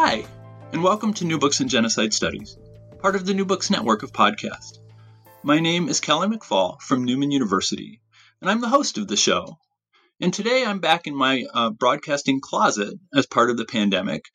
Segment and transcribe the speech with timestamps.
[0.00, 0.24] Hi,
[0.72, 2.56] and welcome to New Books in Genocide Studies,
[3.00, 4.78] part of the New Books Network of podcasts.
[5.42, 8.00] My name is Kelly McFall from Newman University,
[8.40, 9.58] and I'm the host of the show.
[10.20, 14.26] And today I'm back in my uh, broadcasting closet as part of the pandemic,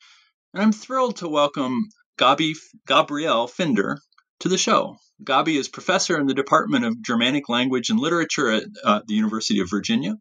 [0.52, 1.88] and I'm thrilled to welcome
[2.18, 2.56] Gabi,
[2.86, 3.96] Gabriel Finder
[4.40, 4.98] to the show.
[5.22, 9.60] Gabi is professor in the Department of Germanic Language and Literature at uh, the University
[9.60, 10.16] of Virginia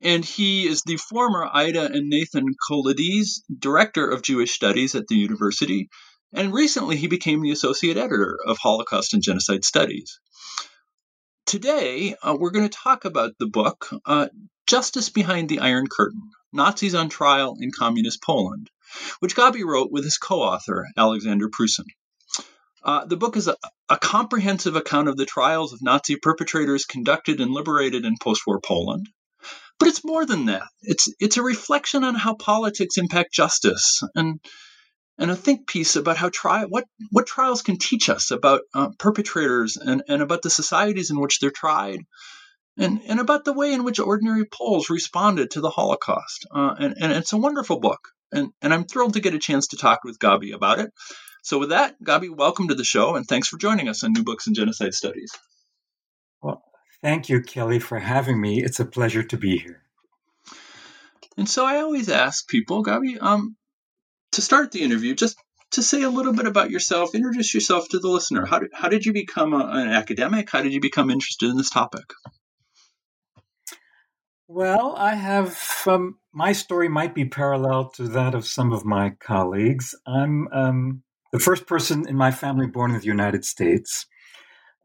[0.00, 5.16] and he is the former Ida and Nathan Kolodiz Director of Jewish Studies at the
[5.16, 5.88] university,
[6.32, 10.20] and recently he became the Associate Editor of Holocaust and Genocide Studies.
[11.46, 14.28] Today, uh, we're going to talk about the book uh,
[14.66, 18.70] Justice Behind the Iron Curtain Nazis on Trial in Communist Poland,
[19.20, 21.86] which Gabi wrote with his co author, Alexander Prusin.
[22.82, 23.56] Uh, the book is a,
[23.88, 28.60] a, comprehensive account of the trials of Nazi perpetrators conducted and liberated in post war
[28.60, 29.08] Poland.
[29.78, 30.68] But it's more than that.
[30.82, 34.40] It's it's a reflection on how politics impact justice and
[35.18, 38.88] and a think piece about how trial what what trials can teach us about uh,
[38.98, 42.00] perpetrators and, and about the societies in which they're tried
[42.78, 46.46] and, and about the way in which ordinary Poles responded to the Holocaust.
[46.50, 48.08] Uh, and, and it's a wonderful book.
[48.32, 50.90] And, and I'm thrilled to get a chance to talk with Gabi about it.
[51.42, 54.24] So, with that, Gabi, welcome to the show, and thanks for joining us on New
[54.24, 55.30] Books in Genocide Studies.
[57.02, 58.62] Thank you, Kelly, for having me.
[58.62, 59.82] It's a pleasure to be here.
[61.36, 63.56] And so I always ask people, Gabi, um,
[64.32, 65.36] to start the interview, just
[65.72, 68.46] to say a little bit about yourself, introduce yourself to the listener.
[68.46, 70.50] How did, how did you become a, an academic?
[70.50, 72.04] How did you become interested in this topic?
[74.48, 79.10] Well, I have um, my story might be parallel to that of some of my
[79.18, 79.94] colleagues.
[80.06, 84.06] I'm um, the first person in my family born in the United States.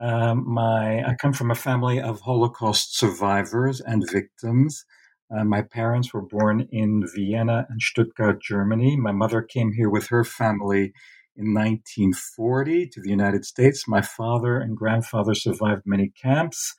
[0.02, 4.84] Um, my I come from a family of Holocaust survivors and victims.
[5.30, 8.98] Uh, my parents were born in Vienna and Stuttgart, Germany.
[8.98, 10.92] My mother came here with her family
[11.38, 13.88] in 1940 to the United States.
[13.88, 16.74] My father and grandfather survived many camps.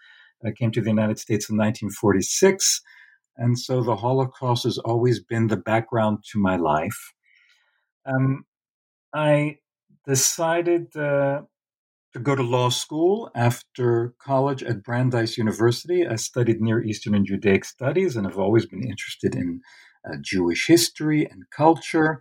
[0.44, 2.82] I came to the United States in 1946.
[3.36, 7.14] And so the Holocaust has always been the background to my life.
[8.04, 8.44] Um,
[9.14, 9.58] I
[10.06, 11.42] decided uh,
[12.20, 16.06] go to law school after college at Brandeis University.
[16.06, 19.60] I studied Near Eastern and Judaic studies and I've always been interested in
[20.06, 22.20] uh, Jewish history and culture.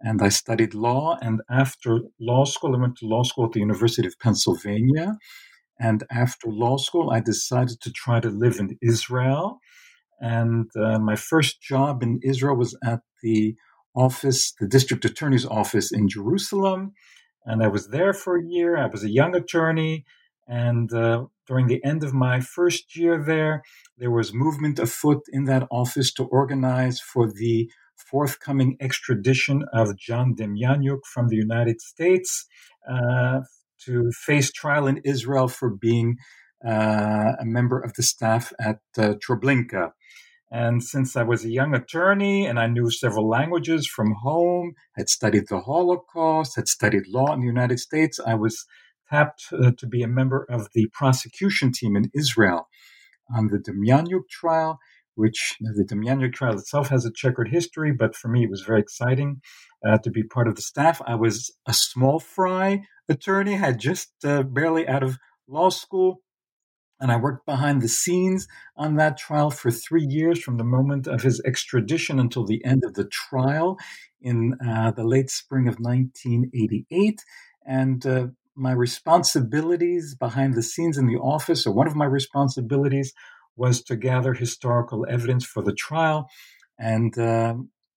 [0.00, 1.18] And I studied law.
[1.20, 5.16] And after law school, I went to law school at the University of Pennsylvania.
[5.80, 9.58] And after law school, I decided to try to live in Israel.
[10.20, 13.56] And uh, my first job in Israel was at the
[13.94, 16.92] office, the district attorney's office in Jerusalem.
[17.48, 18.76] And I was there for a year.
[18.76, 20.04] I was a young attorney.
[20.46, 23.62] And uh, during the end of my first year there,
[23.96, 30.34] there was movement afoot in that office to organize for the forthcoming extradition of John
[30.36, 32.46] Demjanjuk from the United States
[32.88, 33.40] uh,
[33.84, 36.16] to face trial in Israel for being
[36.66, 39.92] uh, a member of the staff at uh, Treblinka.
[40.50, 45.08] And since I was a young attorney and I knew several languages from home, had
[45.08, 48.64] studied the Holocaust, had studied law in the United States, I was
[49.10, 52.68] tapped uh, to be a member of the prosecution team in Israel
[53.34, 54.78] on the Demjanjuk trial,
[55.14, 58.80] which the Demjanjuk trial itself has a checkered history, but for me it was very
[58.80, 59.40] exciting
[59.86, 61.02] uh, to be part of the staff.
[61.06, 66.20] I was a small fry attorney, had just uh, barely out of law school,
[67.00, 71.06] and I worked behind the scenes on that trial for three years from the moment
[71.06, 73.78] of his extradition until the end of the trial
[74.20, 77.24] in uh, the late spring of 1988.
[77.64, 83.12] And uh, my responsibilities behind the scenes in the office, or one of my responsibilities,
[83.56, 86.28] was to gather historical evidence for the trial.
[86.78, 87.54] And uh,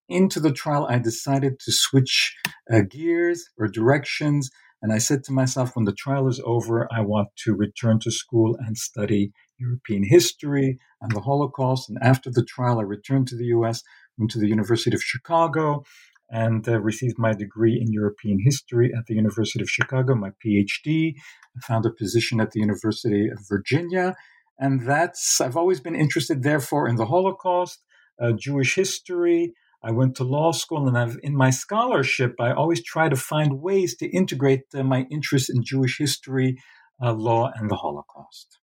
[0.09, 2.35] into the trial, I decided to switch
[2.71, 4.51] uh, gears or directions
[4.81, 8.11] and I said to myself, when the trial is over, I want to return to
[8.11, 11.87] school and study European history and the Holocaust.
[11.89, 13.83] And after the trial, I returned to the US,
[14.17, 15.83] went to the University of Chicago,
[16.31, 21.13] and uh, received my degree in European history at the University of Chicago, my PhD.
[21.55, 24.15] I found a position at the University of Virginia.
[24.57, 27.83] And that's, I've always been interested, therefore, in the Holocaust,
[28.21, 32.83] uh, Jewish history, I went to law school, and I've, in my scholarship, I always
[32.83, 36.57] try to find ways to integrate uh, my interest in Jewish history,
[37.01, 38.59] uh, law, and the Holocaust.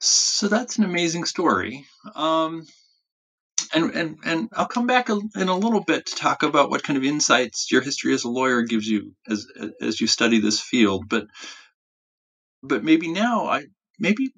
[0.00, 1.84] So that's an amazing story.
[2.14, 2.66] Um,
[3.74, 6.96] and, and, and I'll come back in a little bit to talk about what kind
[6.96, 9.46] of insights your history as a lawyer gives you as,
[9.80, 11.08] as you study this field.
[11.08, 11.26] But,
[12.62, 13.66] but maybe now I,
[13.98, 14.32] maybe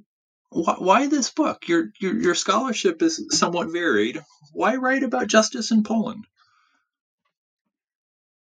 [0.51, 1.69] why, this book?
[1.69, 4.21] Your, your your scholarship is somewhat varied.
[4.53, 6.27] Why write about justice in Poland?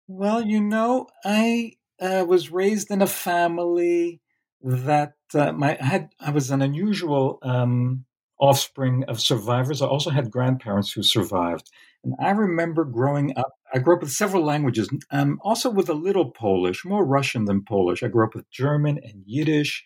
[0.07, 4.21] Well, you know, I uh, was raised in a family
[4.63, 8.05] that uh, my I had I was an unusual um,
[8.39, 9.81] offspring of survivors.
[9.81, 11.69] I also had grandparents who survived,
[12.03, 13.53] and I remember growing up.
[13.71, 17.63] I grew up with several languages, um, also with a little Polish, more Russian than
[17.63, 18.01] Polish.
[18.01, 19.85] I grew up with German and Yiddish,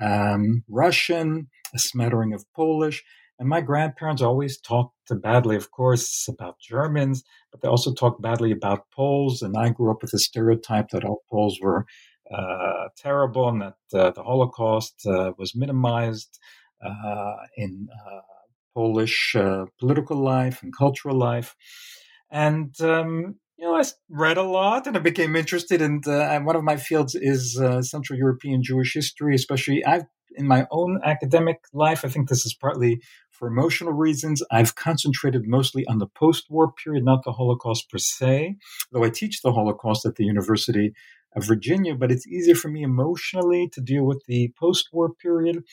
[0.00, 3.02] um, Russian, a smattering of Polish.
[3.38, 8.52] And my grandparents always talked badly, of course, about Germans, but they also talked badly
[8.52, 9.40] about Poles.
[9.40, 11.86] And I grew up with the stereotype that all Poles were
[12.30, 16.38] uh, terrible and that uh, the Holocaust uh, was minimized
[16.84, 18.20] uh, in uh,
[18.74, 21.56] Polish uh, political life and cultural life.
[22.30, 26.00] And um, you know, I read a lot and I became interested in.
[26.04, 27.54] The, and one of my fields is
[27.90, 30.04] Central European Jewish history, especially I've
[30.36, 32.04] in my own academic life.
[32.04, 33.00] I think this is partly
[33.30, 34.42] for emotional reasons.
[34.50, 38.56] I've concentrated mostly on the post war period, not the Holocaust per se,
[38.92, 40.92] though I teach the Holocaust at the University
[41.36, 45.64] of Virginia, but it's easier for me emotionally to deal with the post war period.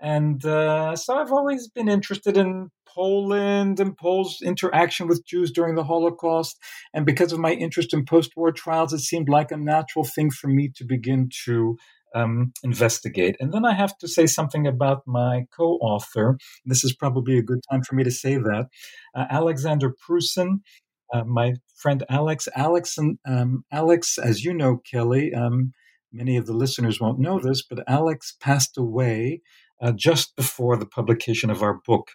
[0.00, 5.76] And uh, so I've always been interested in Poland and Poles' interaction with Jews during
[5.76, 6.58] the Holocaust.
[6.92, 10.30] And because of my interest in post war trials, it seemed like a natural thing
[10.30, 11.76] for me to begin to
[12.14, 13.36] um, investigate.
[13.40, 16.38] And then I have to say something about my co author.
[16.64, 18.66] This is probably a good time for me to say that.
[19.14, 20.60] Uh, Alexander Prusin,
[21.12, 22.48] uh, my friend Alex.
[22.56, 25.72] Alex, and, um, Alex, as you know, Kelly, um,
[26.12, 29.40] many of the listeners won't know this, but Alex passed away
[29.80, 32.08] uh, just before the publication of our book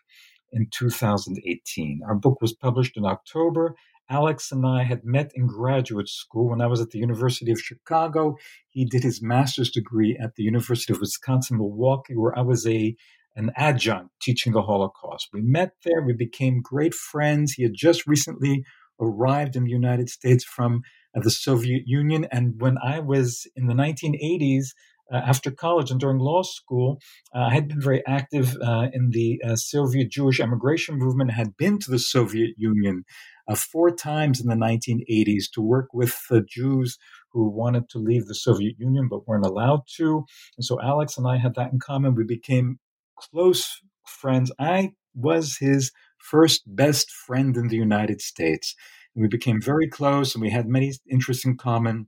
[0.52, 2.02] in 2018.
[2.08, 3.76] Our book was published in October,
[4.10, 7.60] Alex and I had met in graduate school when I was at the University of
[7.60, 8.36] Chicago.
[8.70, 12.96] He did his master's degree at the University of Wisconsin Milwaukee, where I was a
[13.36, 15.30] an adjunct teaching the Holocaust.
[15.32, 17.54] We met there, we became great friends.
[17.54, 18.64] He had just recently
[19.00, 20.82] arrived in the United States from
[21.16, 22.26] uh, the Soviet Union.
[22.32, 24.70] And when I was in the 1980s,
[25.12, 27.00] uh, after college and during law school,
[27.34, 31.56] uh, I had been very active uh, in the uh, Soviet Jewish emigration movement, had
[31.58, 33.04] been to the Soviet Union
[33.48, 36.98] uh, four times in the 1980s to work with the Jews
[37.32, 40.26] who wanted to leave the Soviet Union but weren't allowed to.
[40.58, 42.16] And so Alex and I had that in common.
[42.16, 42.80] We became
[43.18, 44.52] close friends.
[44.60, 48.76] I was his first best friend in the United States.
[49.16, 52.08] And we became very close and we had many interests in common.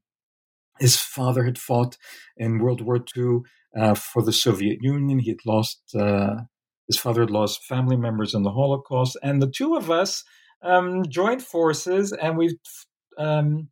[0.79, 1.97] His father had fought
[2.37, 3.39] in World War II
[3.77, 5.19] uh, for the Soviet Union.
[5.19, 6.35] He had lost, uh,
[6.87, 9.17] his father had lost family members in the Holocaust.
[9.21, 10.23] And the two of us
[10.61, 12.57] um, joined forces and we
[13.17, 13.69] um,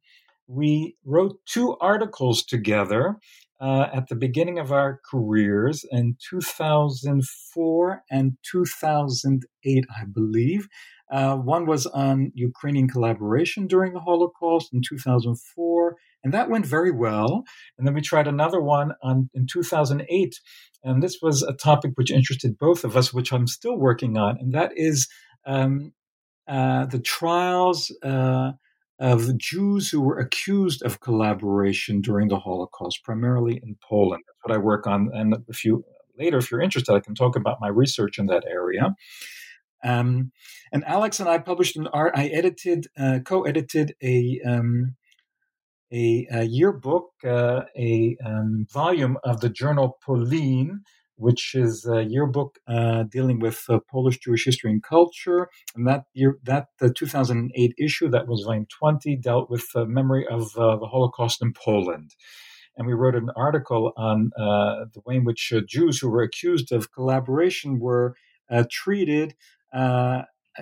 [0.48, 3.18] we wrote two articles together
[3.60, 10.68] uh, at the beginning of our careers in 2004 and 2008, I believe.
[11.12, 16.92] Uh, one was on Ukrainian collaboration during the Holocaust in 2004, and that went very
[16.92, 17.46] well.
[17.78, 20.36] And then we tried another one on in 2008,
[20.84, 24.38] and this was a topic which interested both of us, which I'm still working on,
[24.38, 25.08] and that is
[25.46, 25.94] um,
[26.48, 28.52] uh, the trials uh,
[29.00, 34.24] of Jews who were accused of collaboration during the Holocaust, primarily in Poland.
[34.26, 35.10] That's what I work on.
[35.14, 35.84] And if you
[36.18, 38.96] later, if you're interested, I can talk about my research in that area.
[39.84, 40.32] Um,
[40.72, 42.14] and Alex and I published an art.
[42.16, 44.96] I edited, uh, co-edited a, um,
[45.94, 50.82] a, a yearbook, uh, a um, volume of the journal Polin,
[51.18, 55.50] which is a yearbook uh, dealing with uh, Polish Jewish history and culture.
[55.76, 60.26] And that year, that the 2008 issue, that was volume 20, dealt with the memory
[60.28, 62.16] of uh, the Holocaust in Poland.
[62.78, 66.22] And we wrote an article on uh, the way in which uh, Jews who were
[66.22, 68.16] accused of collaboration were
[68.50, 69.36] uh, treated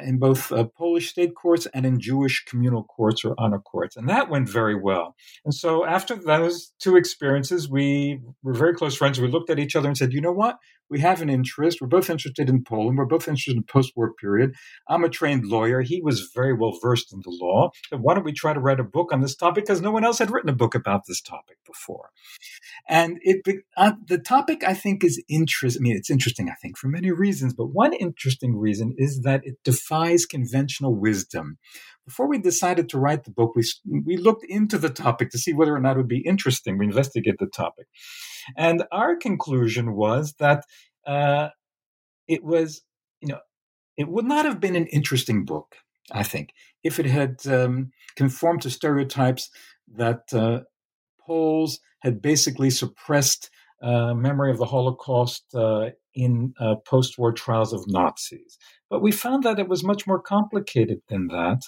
[0.03, 3.95] in both uh, Polish state courts and in Jewish communal courts or honor courts.
[3.95, 5.15] And that went very well.
[5.43, 9.19] And so after those two experiences, we were very close friends.
[9.19, 10.57] We looked at each other and said, you know what?
[10.89, 11.80] We have an interest.
[11.82, 12.98] We're both interested in Poland.
[12.98, 14.54] We're both interested in the post-war period.
[14.88, 15.82] I'm a trained lawyer.
[15.82, 17.72] He was very well versed in the law.
[17.89, 19.65] So why don't we try to write a book on this topic?
[19.65, 22.10] Because no one else had written a book about this topic before.
[22.88, 23.42] And it
[23.77, 25.82] uh, the topic I think is interesting.
[25.82, 27.54] I mean, it's interesting, I think, for many reasons.
[27.54, 31.58] But one interesting reason is that it defies conventional wisdom.
[32.05, 35.53] Before we decided to write the book, we we looked into the topic to see
[35.53, 36.77] whether or not it would be interesting.
[36.77, 37.88] We investigated the topic,
[38.55, 40.63] and our conclusion was that
[41.07, 41.50] uh,
[42.27, 42.83] it was,
[43.21, 43.39] you know,
[43.97, 45.75] it would not have been an interesting book.
[46.12, 46.50] I think
[46.83, 49.50] if it had um, conformed to stereotypes
[49.95, 50.62] that uh,
[51.19, 53.50] Poles had basically suppressed
[53.81, 58.57] uh, memory of the Holocaust uh, in uh, post war trials of Nazis.
[58.89, 61.62] But we found that it was much more complicated than that.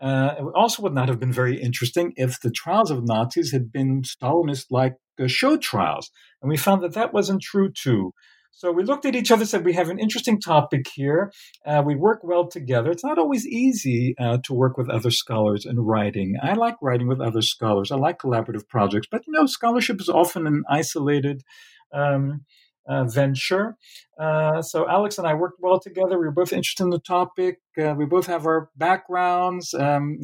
[0.00, 3.72] Uh, it also would not have been very interesting if the trials of Nazis had
[3.72, 6.10] been Stalinist like uh, show trials.
[6.42, 8.12] And we found that that wasn't true too.
[8.56, 11.30] So we looked at each other, said, We have an interesting topic here.
[11.66, 12.90] Uh, we work well together.
[12.90, 16.36] It's not always easy uh, to work with other scholars in writing.
[16.42, 17.92] I like writing with other scholars.
[17.92, 21.42] I like collaborative projects, but you know, scholarship is often an isolated
[21.92, 22.46] um,
[22.88, 23.76] uh, venture.
[24.18, 26.18] Uh, so Alex and I worked well together.
[26.18, 27.60] We were both interested in the topic.
[27.78, 30.18] Uh, we both have our backgrounds um,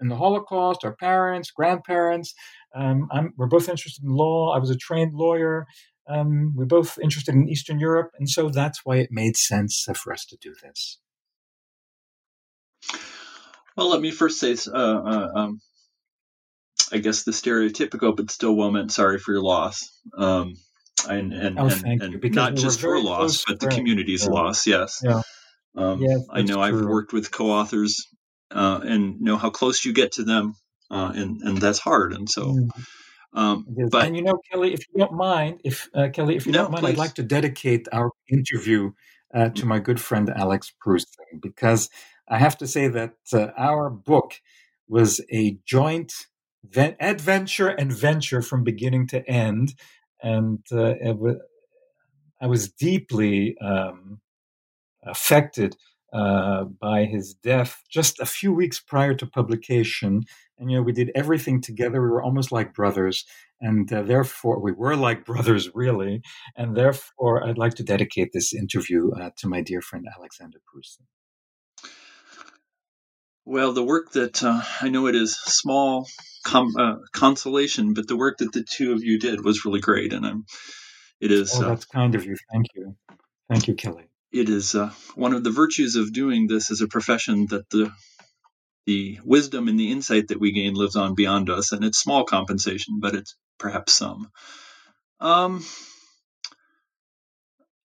[0.00, 2.34] in the Holocaust, our parents, grandparents.
[2.74, 4.54] Um, we're both interested in law.
[4.54, 5.66] I was a trained lawyer.
[6.08, 10.12] Um, we're both interested in Eastern Europe, and so that's why it made sense for
[10.12, 10.98] us to do this.
[13.76, 15.60] Well, let me first say, uh, uh, um,
[16.92, 19.90] I guess the stereotypical but still well meant sorry for your loss.
[20.16, 20.54] Um,
[21.08, 24.30] and and, oh, and, and not just your loss, but the community's yeah.
[24.30, 24.66] loss.
[24.66, 25.00] Yes.
[25.04, 25.22] Yeah.
[25.76, 26.62] Um, yes, I know true.
[26.62, 28.06] I've worked with co-authors
[28.50, 30.54] uh, and know how close you get to them,
[30.90, 32.12] uh, and and that's hard.
[32.12, 32.70] And so, mm.
[33.36, 36.52] Um, but and you know, Kelly, if you don't mind, if uh, Kelly, if you
[36.52, 36.92] no, don't mind, please.
[36.92, 38.92] I'd like to dedicate our interview
[39.34, 41.90] uh, to my good friend Alex Prusin because
[42.28, 44.40] I have to say that uh, our book
[44.88, 46.12] was a joint
[46.74, 49.74] adventure and venture from beginning to end,
[50.22, 51.36] and uh, was,
[52.40, 54.20] I was deeply um,
[55.04, 55.76] affected
[56.12, 60.22] uh, by his death just a few weeks prior to publication.
[60.58, 62.00] And, you know, we did everything together.
[62.00, 63.24] We were almost like brothers.
[63.60, 66.22] And uh, therefore, we were like brothers, really.
[66.56, 71.04] And therefore, I'd like to dedicate this interview uh, to my dear friend Alexander Prusin.
[73.46, 76.08] Well, the work that uh, I know it is small
[76.44, 80.12] com- uh, consolation, but the work that the two of you did was really great.
[80.12, 80.44] And I'm,
[81.20, 81.54] it is.
[81.54, 82.36] Oh, uh, that's kind of you.
[82.52, 82.96] Thank you.
[83.48, 86.88] Thank you, Kelly it is uh, one of the virtues of doing this as a
[86.88, 87.90] profession that the
[88.86, 92.24] the wisdom and the insight that we gain lives on beyond us, and it's small
[92.24, 94.30] compensation, but it's perhaps some.
[95.20, 95.64] Um,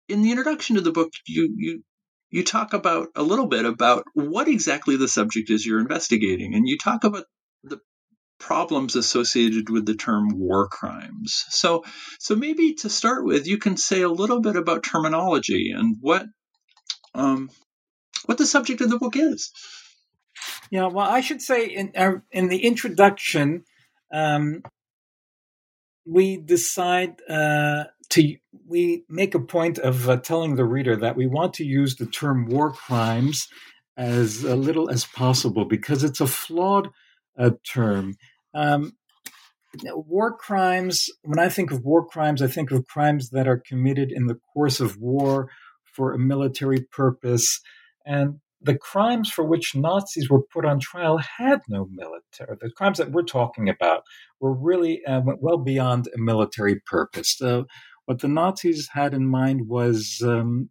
[0.09, 1.83] in the introduction to the book, you you
[2.29, 6.67] you talk about a little bit about what exactly the subject is you're investigating, and
[6.67, 7.25] you talk about
[7.63, 7.79] the
[8.39, 11.43] problems associated with the term war crimes.
[11.49, 11.83] So,
[12.19, 16.25] so maybe to start with, you can say a little bit about terminology and what
[17.13, 17.49] um,
[18.25, 19.51] what the subject of the book is.
[20.71, 23.63] Yeah, well, I should say in uh, in the introduction,
[24.13, 24.61] um,
[26.09, 28.35] we decide uh, to
[28.67, 32.05] we make a point of uh, telling the reader that we want to use the
[32.05, 33.47] term war crimes
[33.95, 36.89] as little as possible because it's a flawed
[37.37, 38.15] uh, term.
[38.53, 38.93] Um,
[39.83, 41.09] war crimes.
[41.23, 44.39] When I think of war crimes, I think of crimes that are committed in the
[44.53, 45.49] course of war
[45.83, 47.61] for a military purpose.
[48.05, 52.57] And the crimes for which Nazis were put on trial had no military.
[52.59, 54.03] The crimes that we're talking about
[54.39, 57.35] were really uh, went well beyond a military purpose.
[57.37, 57.65] So,
[58.05, 60.69] what the Nazis had in mind was um,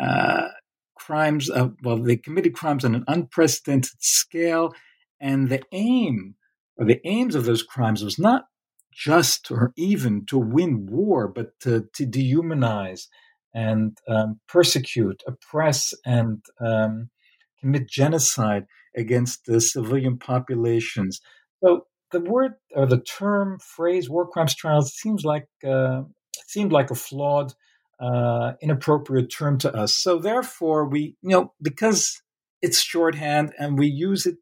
[0.00, 0.48] uh,
[0.94, 1.50] crimes.
[1.50, 4.72] Of, well, they committed crimes on an unprecedented scale,
[5.20, 6.36] and the aim
[6.78, 8.44] or the aims of those crimes was not
[8.92, 13.08] just or even to win war, but to, to dehumanize
[13.54, 17.10] and um, persecute, oppress, and um,
[17.66, 18.64] commit genocide
[18.96, 21.20] against the civilian populations.
[21.62, 26.02] So the word or the term phrase war crimes trials seems like uh,
[26.46, 27.52] seemed like a flawed,
[28.00, 29.96] uh, inappropriate term to us.
[29.96, 32.22] So therefore, we you know because
[32.62, 34.36] it's shorthand and we use it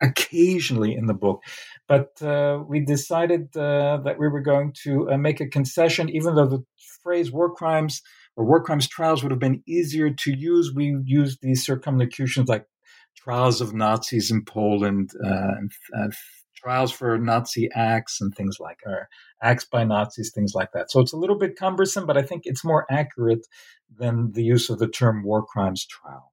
[0.00, 1.42] occasionally in the book.
[1.88, 6.36] But uh, we decided uh, that we were going to uh, make a concession, even
[6.36, 6.64] though the
[7.02, 8.00] phrase war crimes
[8.38, 10.72] or war crimes trials would have been easier to use.
[10.72, 12.66] We used these circumlocutions like
[13.16, 16.08] trials of Nazis in Poland, uh, and, uh,
[16.54, 19.08] trials for Nazi acts and things like, or
[19.42, 20.90] acts by Nazis, things like that.
[20.90, 23.44] So it's a little bit cumbersome, but I think it's more accurate
[23.96, 26.32] than the use of the term war crimes trial.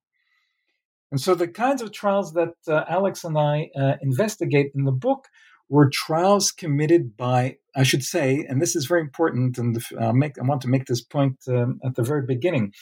[1.10, 4.92] And so the kinds of trials that uh, Alex and I uh, investigate in the
[4.92, 5.26] book
[5.68, 10.38] were trials committed by, I should say, and this is very important, and uh, make,
[10.38, 12.72] I want to make this point um, at the very beginning.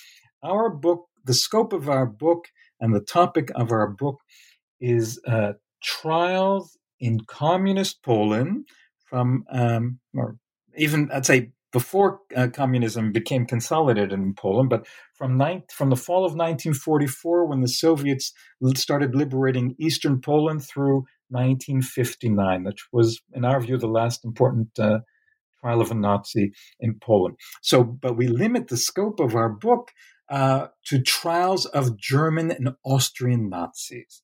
[0.43, 2.49] Our book, the scope of our book,
[2.81, 4.21] and the topic of our book
[4.81, 8.67] is uh, trials in communist Poland
[9.09, 10.37] from, um, or
[10.77, 16.25] even I'd say before uh, communism became consolidated in Poland, but from, from the fall
[16.25, 18.33] of 1944, when the Soviets
[18.77, 25.01] started liberating Eastern Poland through 1959, which was, in our view, the last important uh,
[25.61, 27.37] trial of a Nazi in Poland.
[27.63, 29.91] So, but we limit the scope of our book
[30.31, 34.23] uh, to trials of German and Austrian Nazis.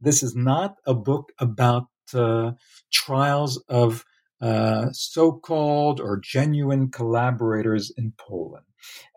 [0.00, 2.52] this is not a book about uh,
[2.90, 4.04] trials of
[4.40, 8.66] uh, so called or genuine collaborators in Poland.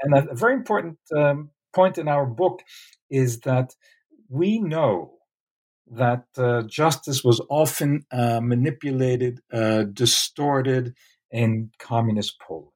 [0.02, 2.62] And a, very important um, point in our book
[3.10, 3.74] is that
[4.30, 5.15] we know
[5.92, 10.96] that uh, justice was often uh, manipulated, uh, distorted
[11.32, 12.72] in communist Poland.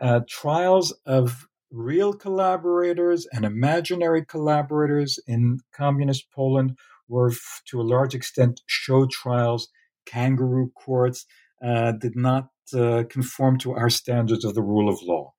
[0.00, 7.32] Uh, trials of real collaborators and imaginary collaborators in communist Poland were,
[7.66, 9.68] to a large extent, show trials,
[10.06, 11.26] kangaroo courts,
[11.62, 15.32] uh, did not uh, conform to our standards of the rule of law.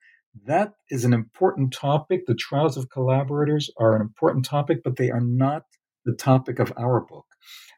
[0.46, 2.26] That is an important topic.
[2.26, 5.64] The trials of collaborators are an important topic, but they are not
[6.06, 7.26] the topic of our book.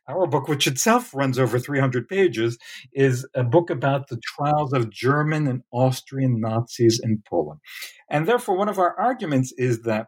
[0.07, 2.57] Our book, which itself runs over 300 pages,
[2.93, 7.59] is a book about the trials of German and Austrian Nazis in Poland.
[8.09, 10.07] And therefore, one of our arguments is that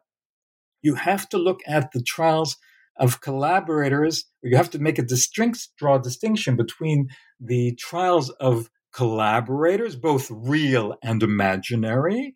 [0.81, 2.55] you have to look at the trials
[2.97, 7.07] of collaborators, you have to make a distinct, draw a distinction between
[7.39, 12.35] the trials of collaborators, both real and imaginary,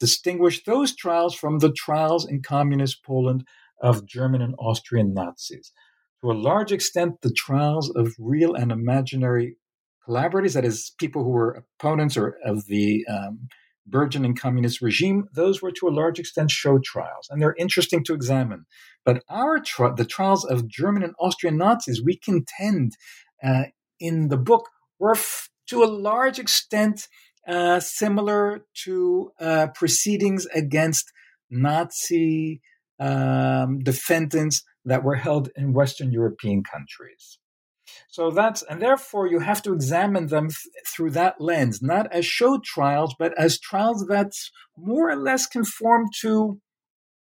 [0.00, 3.44] distinguish those trials from the trials in communist Poland
[3.80, 5.72] of German and Austrian Nazis.
[6.22, 9.56] To a large extent, the trials of real and imaginary
[10.04, 13.48] collaborators, that is, people who were opponents or of the um,
[13.86, 18.14] burgeoning communist regime, those were to a large extent show trials, and they're interesting to
[18.14, 18.64] examine.
[19.04, 22.92] But our tri- the trials of German and Austrian Nazis, we contend
[23.42, 23.64] uh,
[24.00, 24.68] in the book,
[24.98, 27.08] were f- to a large extent
[27.46, 31.12] uh, similar to uh, proceedings against
[31.50, 32.60] Nazi
[32.98, 37.38] um, defendants that were held in Western European countries.
[38.08, 42.26] So that's, and therefore you have to examine them th- through that lens, not as
[42.26, 44.32] show trials, but as trials that
[44.76, 46.60] more or less conform to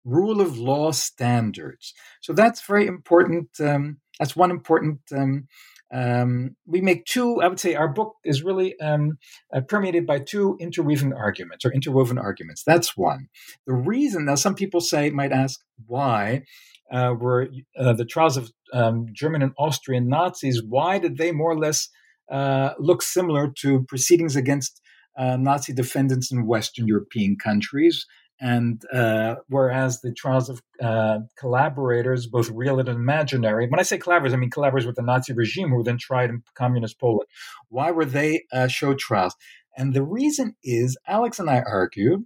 [0.05, 1.93] rule of law standards.
[2.21, 3.49] So that's very important.
[3.59, 4.99] Um, that's one important.
[5.15, 5.47] Um,
[5.93, 7.41] um, we make two.
[7.41, 9.19] I would say our book is really um,
[9.53, 12.63] uh, permeated by two interweaving arguments or interwoven arguments.
[12.65, 13.27] That's one.
[13.67, 16.43] The reason now, some people say might ask why
[16.91, 20.63] uh, were uh, the trials of um, German and Austrian Nazis.
[20.67, 21.89] Why did they more or less
[22.31, 24.81] uh, look similar to proceedings against
[25.15, 28.07] uh, Nazi defendants in Western European countries?
[28.43, 33.97] And uh, whereas the trials of uh, collaborators, both real and imaginary, when I say
[33.97, 37.29] collaborators, I mean collaborators with the Nazi regime who were then tried in communist Poland.
[37.69, 39.35] Why were they show trials?
[39.77, 42.25] And the reason is, Alex and I argue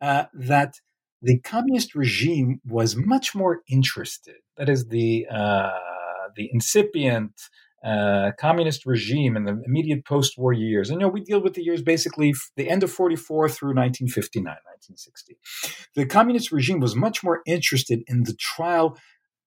[0.00, 0.80] that
[1.22, 4.36] the communist regime was much more interested.
[4.56, 5.70] That is the uh,
[6.34, 7.32] the incipient
[7.86, 10.90] uh, communist regime in the immediate post-war years.
[10.90, 14.44] And you know, we deal with the years basically the end of 44 through 1959,
[14.44, 15.36] 1960.
[15.94, 18.98] The communist regime was much more interested in the trial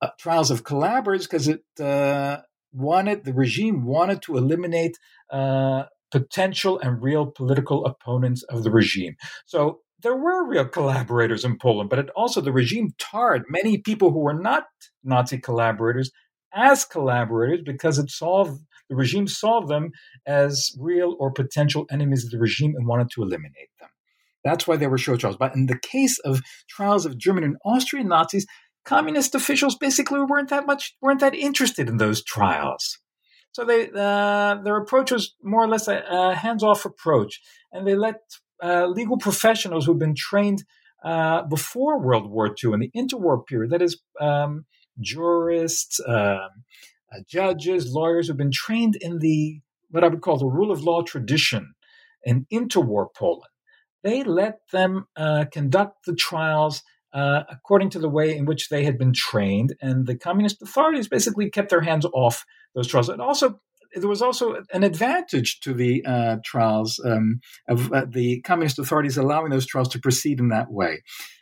[0.01, 2.37] uh, trials of collaborators because it uh,
[2.71, 4.97] wanted the regime wanted to eliminate
[5.29, 9.15] uh, potential and real political opponents of the regime.
[9.47, 14.11] So there were real collaborators in Poland, but it also the regime tarred many people
[14.11, 14.63] who were not
[15.03, 16.09] Nazi collaborators
[16.53, 18.45] as collaborators because it saw
[18.89, 19.91] the regime saw them
[20.25, 23.89] as real or potential enemies of the regime and wanted to eliminate them.
[24.43, 25.37] That's why there were show trials.
[25.37, 28.47] But in the case of trials of German and Austrian Nazis,
[28.85, 32.97] communist officials basically weren't that much weren't that interested in those trials.
[33.51, 37.95] So they uh, their approach was more or less a, a hands-off approach, and they
[37.95, 38.15] let
[38.63, 40.63] uh, legal professionals who'd been trained
[41.03, 43.71] uh, before World War II in the interwar period.
[43.71, 44.65] That is, um,
[44.99, 46.49] jurists, um,
[47.11, 49.59] uh, judges, lawyers who've been trained in the
[49.89, 51.73] what I would call the rule of law tradition
[52.23, 53.49] in interwar Poland.
[54.03, 58.83] They let them uh, conduct the trials uh, according to the way in which they
[58.83, 63.09] had been trained, and the communist authorities basically kept their hands off those trials.
[63.09, 63.59] And also
[63.95, 69.17] there was also an advantage to the uh, trials um, of uh, the communist authorities
[69.17, 71.01] allowing those trials to proceed in that way.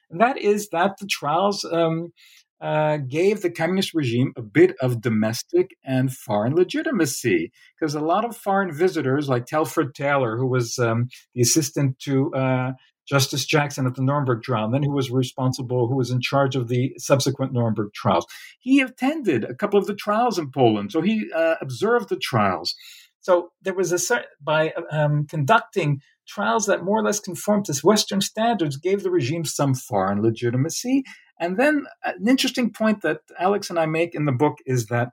[0.09, 2.13] And that is that the trials um,
[2.59, 8.25] uh, gave the communist regime a bit of domestic and foreign legitimacy because a lot
[8.25, 12.71] of foreign visitors, like Telford Taylor, who was um, the assistant to uh,
[13.07, 16.67] Justice Jackson at the Nuremberg trial, then who was responsible, who was in charge of
[16.67, 18.25] the subsequent Nuremberg trials.
[18.59, 22.75] He attended a couple of the trials in Poland, so he uh, observed the trials.
[23.21, 28.21] So there was a by um, conducting trials that more or less conformed to Western
[28.21, 31.03] standards, gave the regime some foreign legitimacy.
[31.39, 34.87] And then uh, an interesting point that Alex and I make in the book is
[34.87, 35.09] that,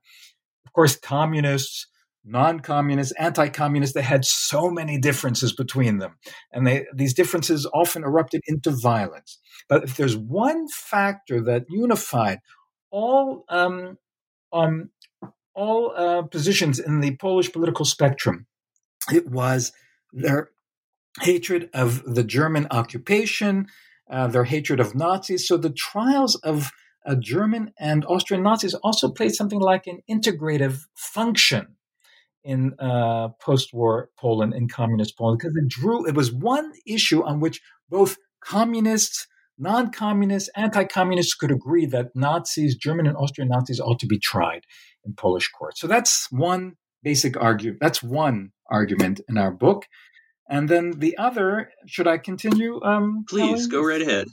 [0.66, 1.86] of course, communists
[2.24, 6.16] non-communists, anti-communists, they had so many differences between them.
[6.52, 9.38] And they, these differences often erupted into violence.
[9.68, 12.38] But if there's one factor that unified
[12.90, 13.98] all um,
[14.52, 14.90] um,
[15.54, 18.46] all uh, positions in the Polish political spectrum.
[19.12, 19.72] It was
[20.12, 20.50] their
[21.20, 23.66] hatred of the German occupation,
[24.10, 25.46] uh, their hatred of Nazis.
[25.46, 26.70] So the trials of
[27.06, 31.76] uh, German and Austrian Nazis also played something like an integrative function
[32.42, 37.40] in uh, post-war Poland and communist Poland because it drew it was one issue on
[37.40, 39.26] which both communists,
[39.58, 44.64] non-communists, anti-communists could agree that Nazis, German and Austrian Nazis, ought to be tried
[45.04, 45.80] in Polish courts.
[45.80, 47.78] So that's one basic argument.
[47.80, 49.86] That's one argument in our book.
[50.48, 52.82] And then the other, should I continue?
[52.82, 54.28] Um, Please go right ahead.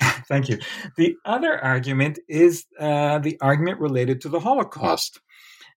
[0.28, 0.58] Thank you.
[0.96, 5.20] The other argument is uh, the argument related to the Holocaust.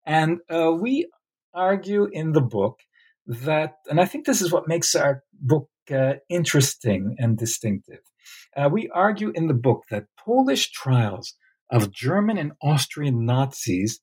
[0.05, 1.07] And uh, we
[1.53, 2.79] argue in the book
[3.27, 7.99] that, and I think this is what makes our book uh, interesting and distinctive.
[8.55, 11.35] Uh, we argue in the book that Polish trials
[11.71, 13.99] of German and Austrian Nazis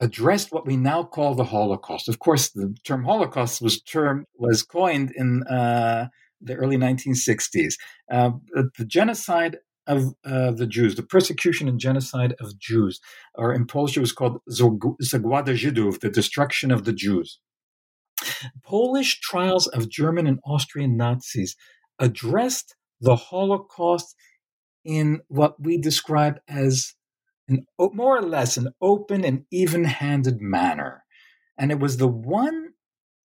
[0.00, 2.08] addressed what we now call the Holocaust.
[2.08, 6.08] Of course, the term Holocaust was term was coined in uh,
[6.40, 7.74] the early 1960s.
[8.10, 13.00] Uh, the genocide of uh, the Jews, the persecution and genocide of Jews,
[13.34, 17.38] or in Polish it was called Zagłada Żydów, the destruction of the Jews.
[18.64, 21.56] Polish trials of German and Austrian Nazis
[21.98, 24.14] addressed the Holocaust
[24.84, 26.94] in what we describe as
[27.48, 31.04] an, more or less an open and even handed manner.
[31.58, 32.70] And it was the one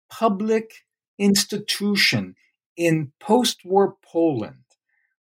[0.09, 0.71] public
[1.17, 2.35] institution
[2.77, 4.63] in post war Poland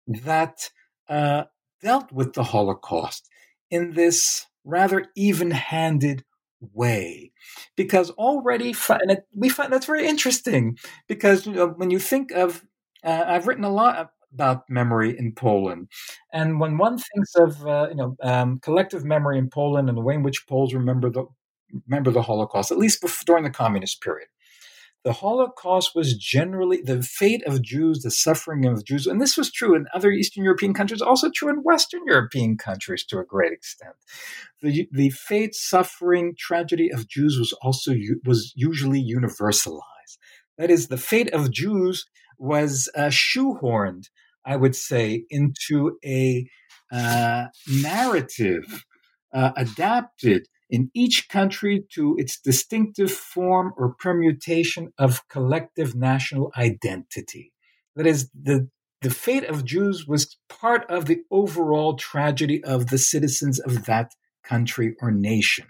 [0.07, 0.69] that
[1.09, 1.43] uh,
[1.81, 3.29] dealt with the Holocaust
[3.69, 6.23] in this rather even handed
[6.73, 7.31] way.
[7.75, 12.31] Because already, and it, we find that's very interesting because you know, when you think
[12.31, 12.63] of,
[13.03, 15.87] uh, I've written a lot about memory in Poland.
[16.33, 20.01] And when one thinks of uh, you know um, collective memory in Poland and the
[20.01, 21.25] way in which Poles remember the
[21.87, 24.27] remember the Holocaust, at least before, during the communist period,
[25.03, 29.51] the Holocaust was generally the fate of Jews, the suffering of Jews, and this was
[29.51, 33.51] true in other Eastern European countries, also true in Western European countries to a great
[33.51, 33.95] extent.
[34.61, 37.93] The, the fate, suffering, tragedy of Jews was also
[38.25, 39.81] was usually universalized.
[40.57, 42.05] That is, the fate of Jews
[42.41, 44.07] was uh, shoehorned
[44.45, 46.47] I would say, into a
[46.91, 47.45] uh,
[47.81, 48.85] narrative
[49.33, 57.51] uh, adapted in each country to its distinctive form or permutation of collective national identity.
[57.95, 58.69] That is, the,
[59.01, 64.11] the fate of Jews was part of the overall tragedy of the citizens of that
[64.43, 65.67] country or nation.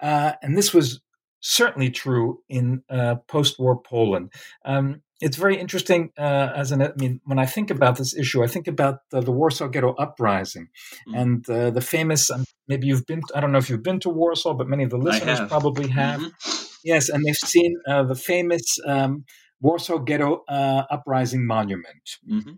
[0.00, 1.00] Uh, and this was
[1.40, 4.32] certainly true in uh, post war Poland.
[4.64, 8.42] Um, it's very interesting uh, as an i mean when i think about this issue
[8.42, 10.68] i think about uh, the warsaw ghetto uprising
[11.08, 11.14] mm-hmm.
[11.20, 14.10] and uh, the famous um, maybe you've been i don't know if you've been to
[14.10, 15.48] warsaw but many of the listeners have.
[15.48, 16.62] probably have mm-hmm.
[16.84, 19.24] yes and they've seen uh, the famous um,
[19.60, 22.52] warsaw ghetto uh, uprising monument mm-hmm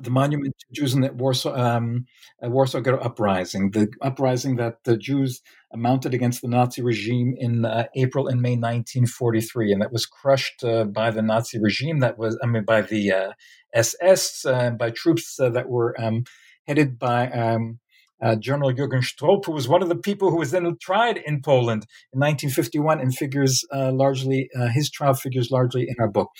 [0.00, 2.06] the monument to Jews in the Warsaw, um,
[2.44, 5.42] uh, Warsaw Ghetto uprising, the uprising that the Jews
[5.74, 10.62] mounted against the Nazi regime in uh, April and May 1943, and that was crushed
[10.62, 11.98] uh, by the Nazi regime.
[11.98, 13.34] That was, I mean, by the
[13.74, 16.24] SS, uh, by troops uh, that were um,
[16.66, 17.79] headed by um,
[18.22, 21.42] uh, General Jürgen Stroop, who was one of the people who was then tried in
[21.42, 26.30] Poland in 1951 and figures uh, largely, uh, his trial figures largely in our book.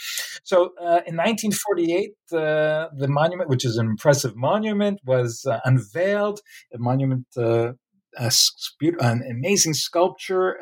[0.45, 6.40] So uh, in 1948, uh, the monument, which is an impressive monument, was uh, unveiled.
[6.75, 10.57] A monument, an amazing sculpture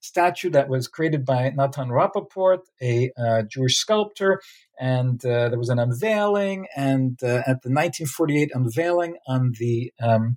[0.00, 4.40] statue that was created by Nathan Rapaport, a uh, Jewish sculptor.
[4.78, 6.66] And uh, there was an unveiling.
[6.76, 10.36] And uh, at the 1948 unveiling on the um,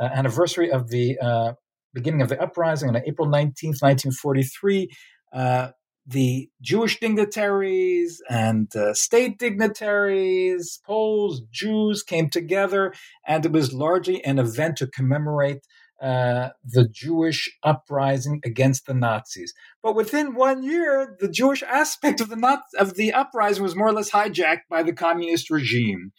[0.00, 1.52] uh, anniversary of the uh,
[1.94, 4.90] beginning of the uprising on April 19th, 1943,
[5.32, 5.68] uh,
[6.06, 12.92] the Jewish dignitaries and uh, state dignitaries, Poles, Jews came together,
[13.26, 15.66] and it was largely an event to commemorate
[16.00, 19.54] uh, the Jewish uprising against the Nazis.
[19.82, 23.92] But within one year, the Jewish aspect of the of the uprising was more or
[23.92, 26.12] less hijacked by the communist regime,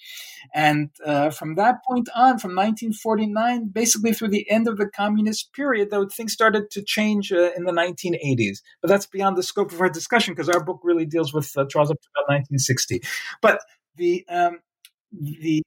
[0.54, 5.54] and uh, from that point on, from 1949, basically through the end of the communist
[5.54, 8.60] period, though things started to change uh, in the 1980s.
[8.82, 11.66] But that's beyond the scope of our discussion because our book really deals with uh,
[11.70, 13.02] trials up to about 1960.
[13.42, 13.60] But
[13.96, 14.60] the um,
[15.12, 15.64] the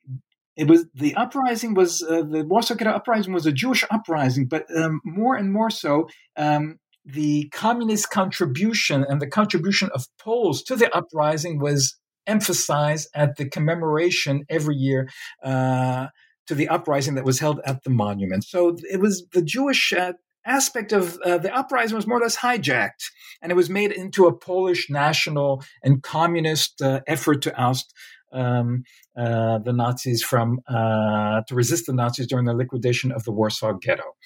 [0.60, 4.66] it was the uprising was uh, the Warsaw Ghetto uprising was a Jewish uprising, but
[4.76, 10.76] um, more and more so, um, the communist contribution and the contribution of Poles to
[10.76, 15.08] the uprising was emphasized at the commemoration every year
[15.42, 16.08] uh,
[16.46, 18.44] to the uprising that was held at the monument.
[18.44, 20.12] So it was the Jewish uh,
[20.44, 23.08] aspect of uh, the uprising was more or less hijacked,
[23.40, 27.94] and it was made into a Polish national and communist uh, effort to oust
[28.32, 28.84] um,
[29.16, 33.72] uh, the Nazis from uh, to resist the Nazis during the liquidation of the Warsaw
[33.74, 34.16] Ghetto.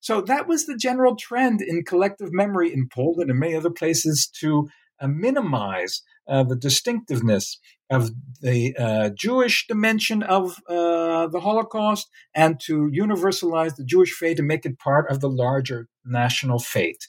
[0.00, 4.28] So that was the general trend in collective memory in Poland and many other places
[4.40, 4.68] to
[5.00, 7.58] uh, minimize uh, the distinctiveness
[7.90, 14.38] of the uh, Jewish dimension of uh, the Holocaust and to universalize the Jewish faith
[14.38, 17.00] and make it part of the larger national faith.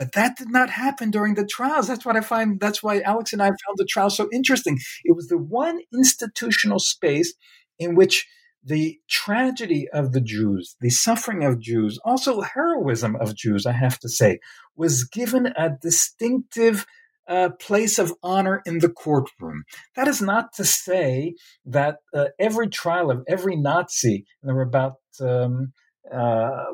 [0.00, 1.86] But that did not happen during the trials.
[1.86, 2.58] That's what I find.
[2.58, 4.78] That's why Alex and I found the trial so interesting.
[5.04, 7.34] It was the one institutional space
[7.78, 8.26] in which
[8.64, 13.98] the tragedy of the Jews, the suffering of Jews, also heroism of Jews, I have
[13.98, 14.38] to say,
[14.74, 16.86] was given a distinctive
[17.28, 19.64] uh, place of honor in the courtroom.
[19.96, 21.34] That is not to say
[21.66, 25.74] that uh, every trial of every Nazi, and there were about um,
[26.12, 26.64] uh,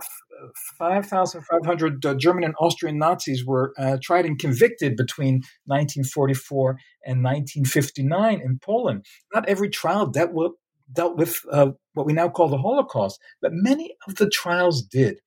[0.79, 6.71] 5,500 uh, German and Austrian Nazis were uh, tried and convicted between 1944
[7.05, 9.05] and 1959 in Poland.
[9.35, 10.53] Not every trial dealt with,
[10.93, 15.21] dealt with uh, what we now call the Holocaust, but many of the trials did.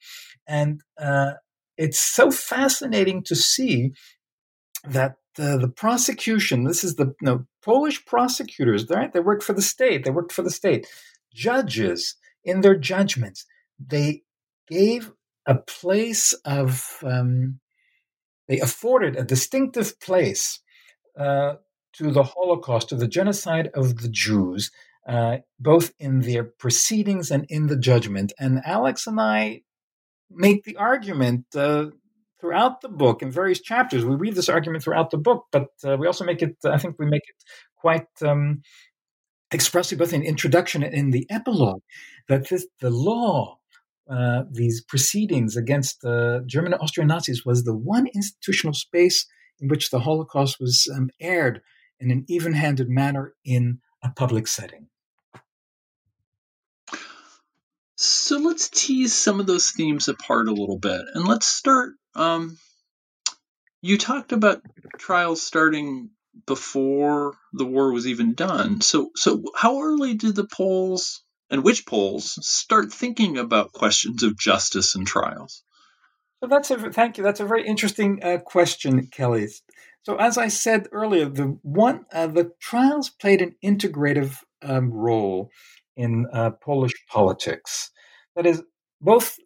[0.48, 0.82] And
[1.78, 3.92] it's so fascinating to see
[4.84, 9.14] that the, the prosecution, this is the know, Polish prosecutors, right?
[9.14, 10.04] They work for the state.
[10.04, 10.88] They worked for the state.
[11.34, 13.46] Judges, in their judgments,
[13.80, 14.24] they
[14.68, 15.12] gave
[15.46, 17.60] a place of, um,
[18.48, 20.60] they afforded a distinctive place
[21.18, 21.56] uh,
[21.94, 24.72] to the Holocaust, to the genocide of the Jews,
[25.08, 28.32] uh, both in their proceedings and in the judgment.
[28.40, 29.62] And Alex and I
[30.30, 31.88] make the argument uh,
[32.40, 34.06] throughout the book in various chapters.
[34.06, 36.98] We read this argument throughout the book, but uh, we also make it, I think
[37.00, 37.44] we make it
[37.76, 38.62] quite um,
[39.52, 41.82] expressive both in introduction and in the epilogue
[42.28, 43.59] that this, the law
[44.10, 49.28] uh, these proceedings against the German and Austrian Nazis was the one institutional space
[49.60, 51.62] in which the Holocaust was um, aired
[52.00, 54.88] in an even handed manner in a public setting.
[57.98, 61.02] So let's tease some of those themes apart a little bit.
[61.14, 61.96] And let's start.
[62.16, 62.58] Um,
[63.82, 64.62] you talked about
[64.98, 66.10] trials starting
[66.48, 68.82] before the war was even done.
[68.82, 74.38] So, so how early did the Poles and which Poles start thinking about questions of
[74.38, 75.64] justice and trials?
[76.42, 77.24] So that's a thank you.
[77.24, 79.50] That's a very interesting uh, question, Kelly.
[80.04, 85.50] So as I said earlier, the one uh, the trials played an integrative um, role
[85.98, 87.92] in uh, Polish politics.
[88.36, 88.64] That is,
[89.02, 89.38] both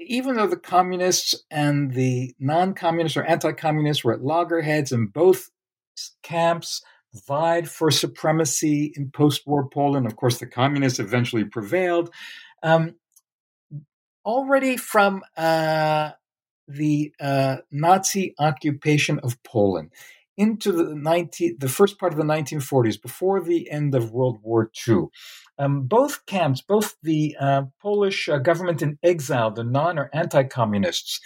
[0.00, 5.50] even though the communists and the non-communists or anti-communists were at loggerheads in both
[6.22, 6.82] camps,
[7.26, 10.06] vied for supremacy in post war Poland.
[10.06, 12.10] Of course, the communists eventually prevailed.
[12.62, 12.96] Um,
[14.24, 16.10] already from uh,
[16.66, 19.90] the uh, Nazi occupation of Poland
[20.36, 24.70] into the 19, the first part of the 1940s, before the end of World War
[24.86, 25.06] II,
[25.58, 30.44] um, both camps, both the uh, Polish uh, government in exile, the non or anti
[30.44, 31.20] communists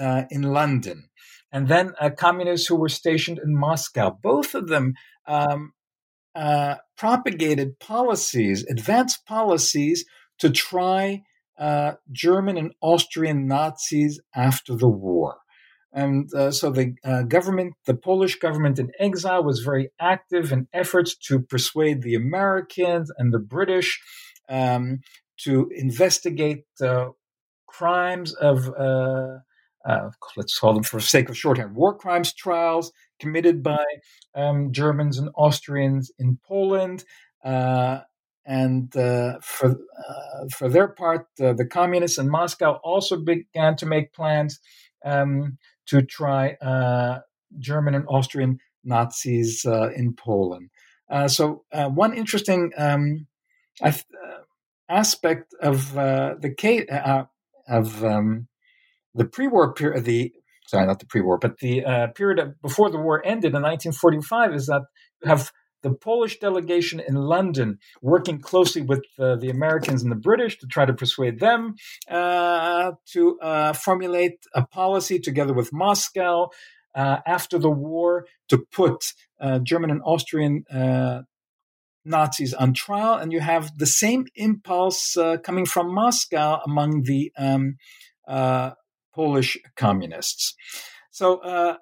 [0.00, 1.08] uh, in London,
[1.52, 4.94] and then uh, communists who were stationed in Moscow, both of them
[5.26, 5.72] um,
[6.34, 10.04] uh, propagated policies, advanced policies
[10.38, 11.22] to try
[11.58, 15.36] uh, German and Austrian Nazis after the war.
[15.92, 20.68] And uh, so the uh, government, the Polish government in exile, was very active in
[20.74, 23.98] efforts to persuade the Americans and the British
[24.48, 25.00] um,
[25.38, 27.12] to investigate the
[27.66, 28.68] crimes of
[29.86, 33.84] uh, let's call them for the sake of shorthand, war crimes trials committed by
[34.34, 37.04] um, Germans and Austrians in Poland.
[37.44, 38.00] Uh,
[38.44, 43.86] and uh, for uh, for their part, uh, the communists in Moscow also began to
[43.86, 44.60] make plans
[45.04, 47.20] um, to try uh,
[47.58, 50.70] German and Austrian Nazis in Poland.
[51.26, 53.26] so one interesting um,
[54.88, 56.86] aspect of the case
[57.68, 58.46] of um,
[59.16, 60.32] the pre-war period, the
[60.66, 64.66] sorry, not the pre-war, but the uh, period before the war ended in 1945 is
[64.66, 64.82] that
[65.22, 65.50] you have
[65.82, 70.66] the Polish delegation in London working closely with uh, the Americans and the British to
[70.66, 71.74] try to persuade them
[72.10, 76.48] uh, to uh, formulate a policy together with Moscow
[76.94, 80.64] uh, after the war to put uh, German and Austrian
[82.04, 83.14] Nazis on trial.
[83.14, 87.76] And you have the same impulse coming from Moscow among the um,
[89.16, 89.50] Polish
[89.84, 90.54] communists.
[91.10, 91.74] So, uh,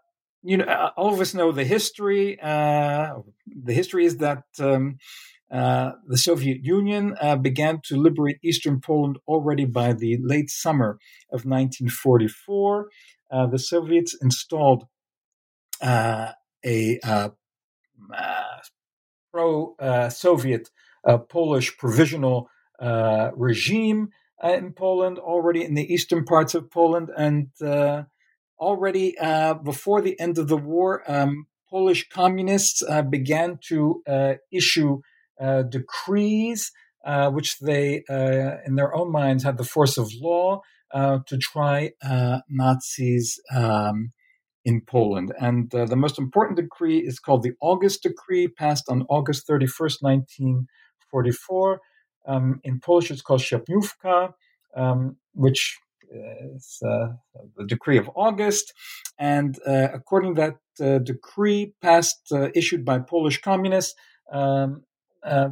[0.51, 2.39] you know, uh, all of us know the history.
[2.41, 3.21] Uh,
[3.69, 4.87] the history is that um,
[5.55, 10.99] Uh, the Soviet Union uh, began to liberate eastern Poland already by the late summer
[11.31, 12.89] of 1944.
[13.31, 14.83] Uh, the Soviets installed
[15.83, 16.99] a
[19.33, 19.77] pro
[20.11, 20.71] Soviet
[21.29, 22.49] Polish provisional
[23.37, 24.09] regime
[24.45, 27.49] in Poland, already in the eastern parts of Poland, and
[28.59, 29.17] already
[29.65, 34.03] before the end of the war, um, Polish communists began to
[34.53, 35.01] issue
[35.41, 36.71] uh, decrees,
[37.05, 40.61] uh, which they, uh, in their own minds, had the force of law
[40.93, 41.91] to try
[42.49, 44.13] Nazis um,
[44.65, 45.33] in Poland.
[45.41, 51.81] And the most important decree is called the August Decree, passed on August 31st, 1944.
[52.27, 54.33] Um, in Polish, it's called Sierpniówka,
[54.77, 55.79] um, which
[56.11, 57.09] is uh,
[57.57, 58.73] the decree of August.
[59.19, 60.41] And uh, according to
[60.79, 63.95] that uh, decree passed, issued by Polish communists,
[64.33, 64.83] um,
[65.25, 65.51] uh,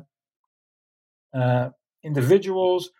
[1.35, 1.70] uh,
[2.04, 2.90] individuals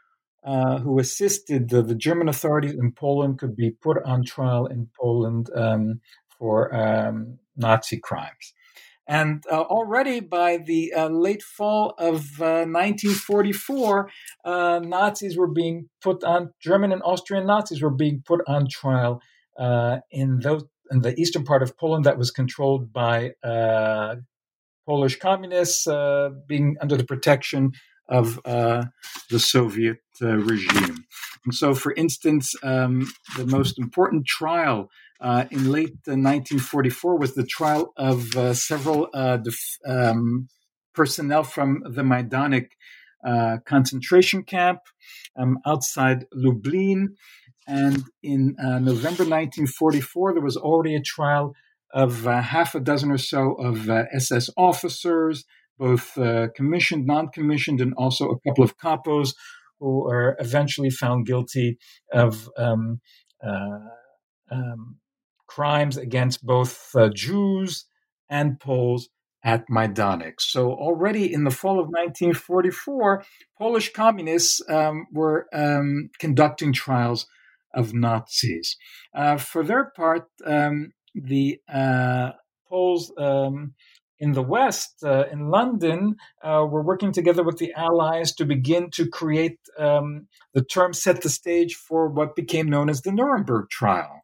[0.45, 4.89] uh, who assisted the, the, German authorities in Poland could be put on trial in
[4.99, 6.01] Poland um,
[6.39, 8.55] for um, Nazi crimes.
[9.09, 14.11] And uh, already by the uh, late fall of uh, 1944,
[14.45, 19.21] Nazis were being put on, German and Austrian Nazis were being put on trial
[19.59, 23.33] in, those, in the eastern part of Poland that was controlled by
[24.87, 27.73] Polish communists uh, being under the protection
[28.09, 28.85] of uh,
[29.31, 31.05] the Soviet uh, regime.
[31.45, 34.91] And so, for instance, um, the most important trial
[35.23, 40.49] uh, in late 1944 was the trial of uh, several uh, def- um,
[40.95, 42.69] personnel from the Majdanek
[43.65, 44.81] concentration camp
[45.39, 47.15] um, outside Lublin.
[47.69, 51.55] And in November 1944, there was already a trial
[51.93, 55.45] of uh, half a dozen or so of uh, SS officers,
[55.79, 59.35] both uh, commissioned, non commissioned, and also a couple of capos
[59.79, 61.79] who are eventually found guilty
[62.13, 63.01] of um,
[63.45, 63.79] uh,
[64.51, 64.97] um,
[65.55, 67.85] crimes against both uh, Jews
[68.31, 69.09] and Poles
[69.45, 70.35] at Majdanek.
[70.39, 73.25] So already in the fall of 1944,
[73.59, 77.27] Polish communists um, were um, conducting trials
[77.75, 78.77] of Nazis.
[79.15, 82.33] Uh, for their part, um, the uh,
[82.69, 83.75] Poles um,
[84.19, 88.89] in the West, uh, in London, uh, were working together with the Allies to begin
[88.93, 93.69] to create um, the term set the stage for what became known as the Nuremberg
[93.69, 94.22] trial,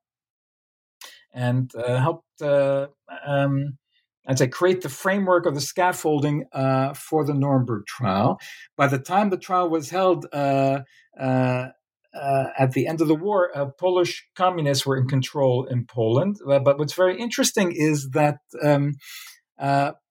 [1.32, 2.42] and uh, helped.
[2.42, 2.88] Uh,
[3.26, 3.78] um,
[4.26, 8.38] I'd say create the framework of the scaffolding uh, for the Nuremberg trial.
[8.76, 10.80] By the time the trial was held, uh,
[12.58, 16.36] at the end of the war, uh, Polish communists were in control in Poland.
[16.44, 18.96] But what's very interesting is that um,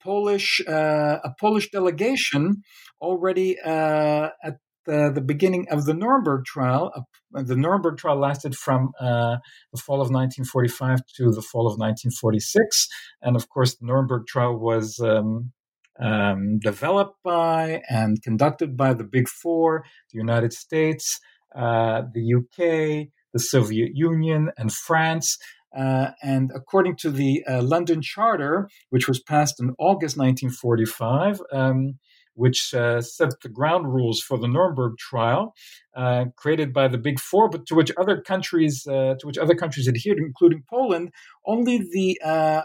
[0.02, 2.64] Polish a Polish delegation
[3.00, 6.92] already at the, the, beginning of the Nuremberg trial.
[7.32, 9.40] the Nuremberg trial lasted from the
[9.86, 12.88] fall of 1945 to the fall of 1946,
[13.22, 15.00] and of course, the Nuremberg trial was.
[15.00, 15.52] Um,
[16.00, 21.20] um, developed by and conducted by the Big Four, the United States,
[21.56, 25.38] uh, the UK, the Soviet Union, and France.
[25.76, 32.00] Uh, and according to the uh, London Charter, which was passed in August 1945, um,
[32.38, 35.54] which uh, set the ground rules for the Nuremberg trial,
[35.96, 39.56] uh, created by the Big Four, but to which other countries uh, to which other
[39.56, 41.12] countries adhered, including Poland.
[41.46, 42.64] Only the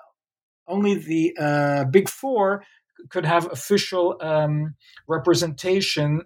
[0.69, 2.65] only the Big Four
[3.11, 4.75] could have official um,
[5.09, 6.23] representation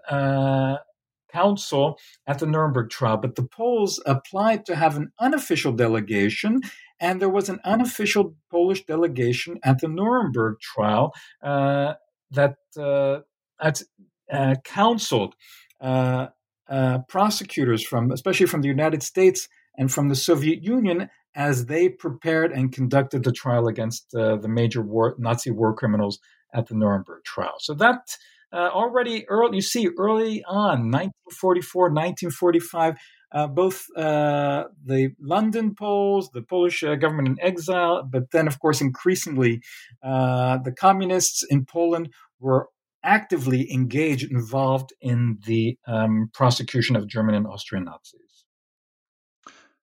[1.32, 6.61] counsel at the Nuremberg trial, but the Poles applied to have an unofficial delegation,
[7.00, 11.94] and there was an unofficial Polish delegation at the Nuremberg trial uh,
[12.30, 13.20] that uh,
[13.61, 15.35] uh, counseled
[15.81, 16.27] uh,
[16.69, 21.88] uh, prosecutors from, especially from the United States and from the Soviet Union, as they
[21.88, 26.19] prepared and conducted the trial against uh, the major war, Nazi war criminals
[26.54, 27.54] at the Nuremberg trial.
[27.59, 28.17] So that
[28.52, 32.94] uh, already early, you see early on, 1944, 1945,
[33.33, 39.61] uh, both the London Poles, the Polish government in exile, but then, of course, increasingly,
[40.02, 42.09] the communists in Poland
[42.40, 42.69] were
[43.07, 48.44] actively engaged, involved in the um, prosecution of German and Austrian Nazis.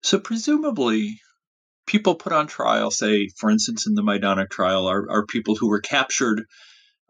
[0.03, 1.21] So, presumably,
[1.87, 5.69] people put on trial, say, for instance, in the Majdanek trial, are, are people who
[5.69, 6.47] were captured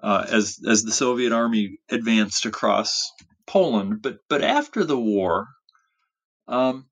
[0.02, 3.12] uh, as as the Soviet army advanced across
[3.46, 4.02] Poland.
[4.02, 5.46] But but after the war,
[6.48, 6.86] um,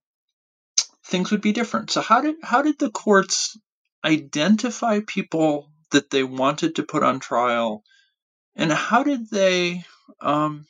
[1.07, 1.91] things would be different.
[1.91, 3.59] So how did how did the courts
[4.05, 7.83] identify people that they wanted to put on trial,
[8.57, 9.85] And how did they
[10.21, 10.67] um,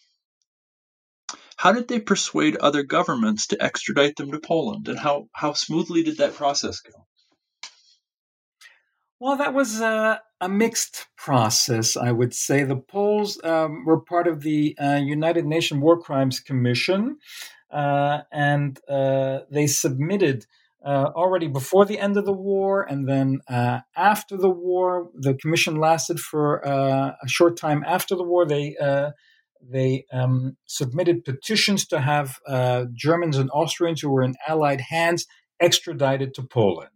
[1.57, 6.03] how did they persuade other governments to extradite them to Poland, and how how smoothly
[6.03, 7.07] did that process go?
[9.19, 12.63] Well, that was a, a mixed process, I would say.
[12.63, 17.19] The Poles um, were part of the uh, United Nations War Crimes Commission,
[17.71, 20.47] uh, and uh, they submitted
[20.85, 25.11] uh, already before the end of the war, and then uh, after the war.
[25.15, 28.47] The commission lasted for uh, a short time after the war.
[28.47, 28.77] They
[29.63, 32.39] they um, submitted petitions to have
[32.95, 35.27] Germans and Austrians who were in Allied hands
[35.61, 36.91] extradited to Poland.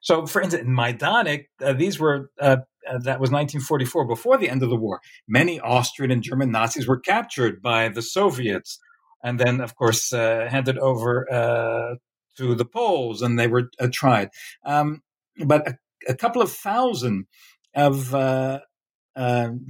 [0.00, 4.48] So, for instance, in Majdanek, uh, these were uh, uh, that was 1944, before the
[4.48, 5.00] end of the war.
[5.26, 8.78] Many Austrian and German Nazis were captured by the Soviets,
[9.24, 11.96] and then, of course, uh, handed over uh,
[12.36, 14.30] to the Poles, and they were uh, tried.
[14.64, 15.02] Um,
[15.44, 15.78] but a,
[16.08, 17.26] a, couple of thousand
[17.74, 18.60] of uh,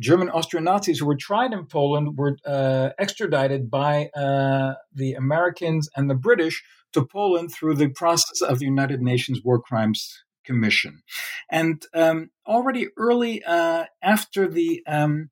[0.01, 5.89] German Austrian Nazis who were tried in Poland were uh, extradited by uh, the Americans
[5.97, 11.03] and the British to Poland through the process of the United Nations War Crimes Commission.
[11.51, 15.31] And um, already early uh, after the, um,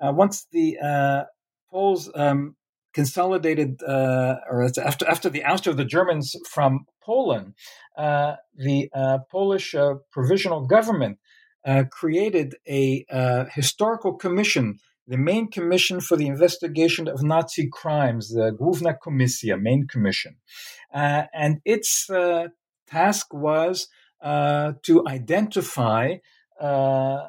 [0.00, 1.26] uh, once the
[1.70, 2.56] Poles um,
[2.96, 4.58] consolidated, or
[4.90, 6.72] after, after the ouster of the Germans from
[7.04, 7.54] Poland,
[7.96, 8.78] the
[9.30, 9.74] Polish
[10.10, 11.18] provisional government
[11.66, 14.78] uh, created a uh, historical commission,
[15.08, 20.36] the main commission for the investigation of Nazi crimes, the Główna Komisja, main commission.
[20.94, 22.48] Uh, and its uh,
[22.88, 23.88] task was
[24.22, 26.14] uh, to identify
[26.60, 27.26] uh,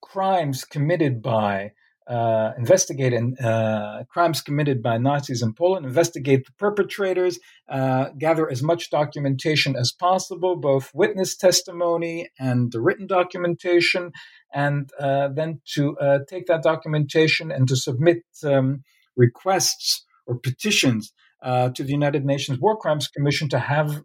[0.00, 1.72] crimes committed by
[2.06, 7.38] uh, investigate uh, crimes committed by Nazis in Poland, investigate the perpetrators,
[7.68, 14.10] uh, gather as much documentation as possible, both witness testimony and the written documentation,
[14.52, 18.82] and uh, then to uh, take that documentation and to submit um,
[19.16, 24.02] requests or petitions uh, to the United Nations War Crimes Commission to have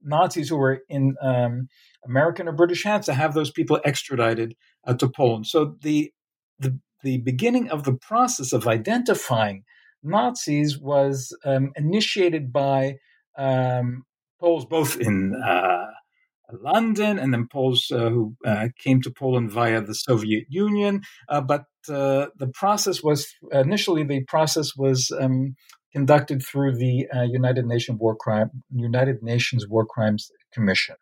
[0.00, 1.68] Nazis who were in um,
[2.06, 4.54] American or British hands to have those people extradited
[4.98, 5.46] to Poland.
[5.46, 6.12] So the
[6.58, 9.64] the, the beginning of the process of identifying
[10.02, 12.96] Nazis was um, initiated by
[13.36, 14.04] um,
[14.40, 15.86] Poles both in uh,
[16.52, 21.02] London and then Poles uh, who uh, came to Poland via the Soviet Union.
[21.28, 25.56] Uh, but uh, the process was initially the process was um,
[25.92, 30.96] conducted through the uh, United Nations War Crime United Nations War Crimes Commission.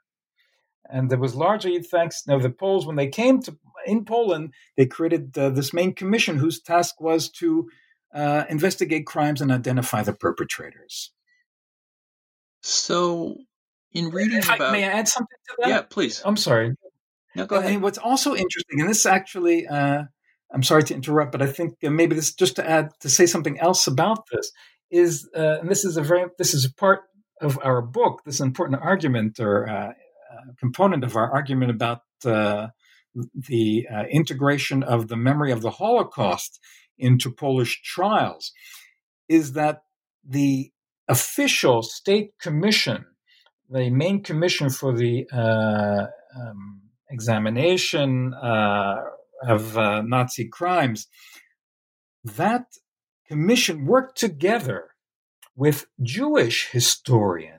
[0.90, 3.56] And it was largely thanks now the Poles when they came to
[3.86, 7.70] in Poland, they created uh, this main commission whose task was to
[8.14, 11.12] uh, investigate crimes and identify the perpetrators.
[12.62, 13.36] So,
[13.92, 15.68] in reading about, may I add something to that?
[15.68, 16.20] Yeah, please.
[16.24, 16.74] I'm sorry.
[17.34, 17.72] No, go ahead.
[17.72, 20.04] And what's also interesting, and this actually, uh,
[20.52, 23.60] I'm sorry to interrupt, but I think maybe this just to add to say something
[23.60, 24.50] else about this
[24.90, 27.02] is, uh, and this is a very, this is a part
[27.40, 28.22] of our book.
[28.24, 29.92] This important argument or uh, uh,
[30.58, 36.60] component of our argument about the uh, integration of the memory of the Holocaust
[36.98, 38.52] into Polish trials
[39.28, 39.82] is that
[40.26, 40.70] the
[41.08, 43.04] official state commission,
[43.70, 46.06] the main commission for the uh,
[46.38, 48.96] um, examination uh,
[49.46, 51.06] of uh, Nazi crimes,
[52.24, 52.66] that
[53.28, 54.90] commission worked together
[55.54, 57.55] with Jewish historians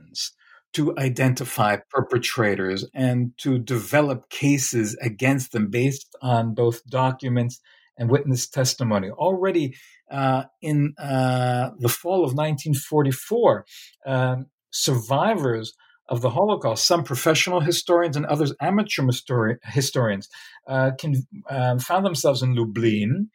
[0.74, 7.59] to identify perpetrators and to develop cases against them based on both documents
[7.97, 9.09] and witness testimony.
[9.09, 9.76] Already
[10.11, 13.65] uh, in uh, the fall of 1944,
[14.05, 15.74] um, survivors
[16.09, 20.30] of the Holocaust, some professional historians and others amateur histori- historians,
[20.68, 21.15] uh, can,
[21.49, 23.30] uh, found themselves in Lublin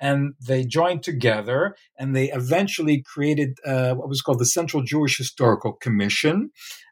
[0.00, 5.18] and they joined together and they eventually created uh, what was called the Central Jewish
[5.18, 6.50] Historical Commission,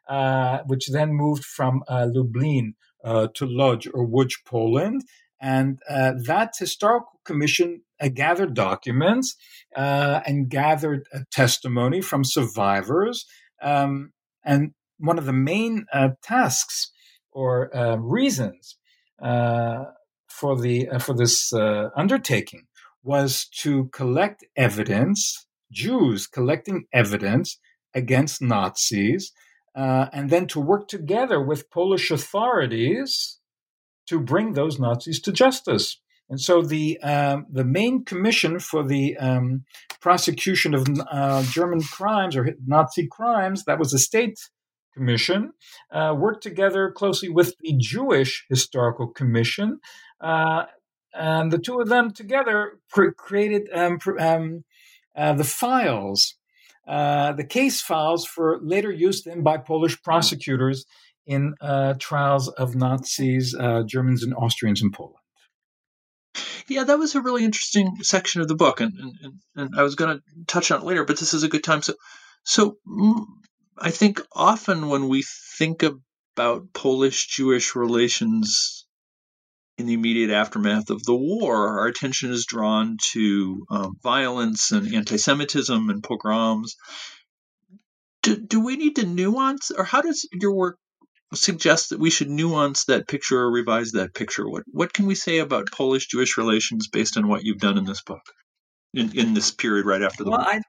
[0.09, 5.03] uh, which then moved from uh, Lublin uh, to Lodz or Łódź, Poland.
[5.39, 9.35] And uh, that historical commission uh, gathered documents
[9.75, 13.25] and gathered testimony from survivors.
[13.61, 14.11] Um,
[14.43, 15.85] and one of the main
[16.23, 16.91] tasks
[17.31, 18.77] or reasons
[19.19, 22.66] for the for this undertaking
[23.07, 27.57] was to collect evidence, Jews collecting evidence
[27.95, 29.31] against Nazis,
[29.75, 33.39] uh, and then to work together with Polish authorities
[34.07, 35.99] to bring those Nazis to justice.
[36.29, 39.63] And so the um, the main commission for the um,
[40.01, 44.37] prosecution of uh, German crimes or Nazi crimes that was a state
[44.93, 45.53] commission
[45.93, 49.79] uh, worked together closely with the Jewish Historical Commission
[50.19, 50.63] uh,
[51.17, 52.79] and the two of them together
[53.17, 54.63] created um, um,
[55.15, 56.35] uh, the files,
[56.87, 60.85] uh, the case files for later use then by Polish prosecutors
[61.25, 65.15] in uh, trials of Nazis, uh, Germans, and Austrians in Poland.
[66.67, 69.95] Yeah, that was a really interesting section of the book, and and, and I was
[69.95, 71.81] going to touch on it later, but this is a good time.
[71.81, 71.93] So,
[72.43, 73.25] so mm,
[73.77, 75.23] I think often when we
[75.57, 78.86] think about Polish Jewish relations
[79.77, 84.93] in the immediate aftermath of the war, our attention is drawn to um, violence and
[84.93, 86.75] anti Semitism and pogroms.
[88.23, 90.77] Do, do we need to nuance, or how does your work
[91.33, 94.49] suggest that we should nuance that picture or revise that picture?
[94.49, 97.85] What, what can we say about Polish Jewish relations based on what you've done in
[97.85, 98.23] this book,
[98.93, 100.49] in, in this period right after the well, war?
[100.49, 100.61] I,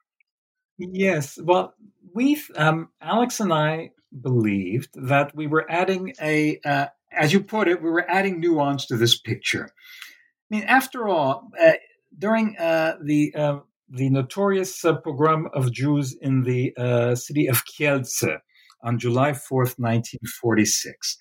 [0.79, 1.39] yes.
[1.43, 1.73] Well,
[2.15, 3.91] we, um, Alex and I,
[4.23, 8.87] believed that we were adding a uh, as you put it, we were adding nuance
[8.87, 9.69] to this picture.
[10.51, 11.73] I mean, after all, uh,
[12.17, 13.59] during uh, the uh,
[13.91, 18.39] the notorious uh, pogrom of Jews in the uh, city of Kielce
[18.83, 21.17] on July 4th, 1946,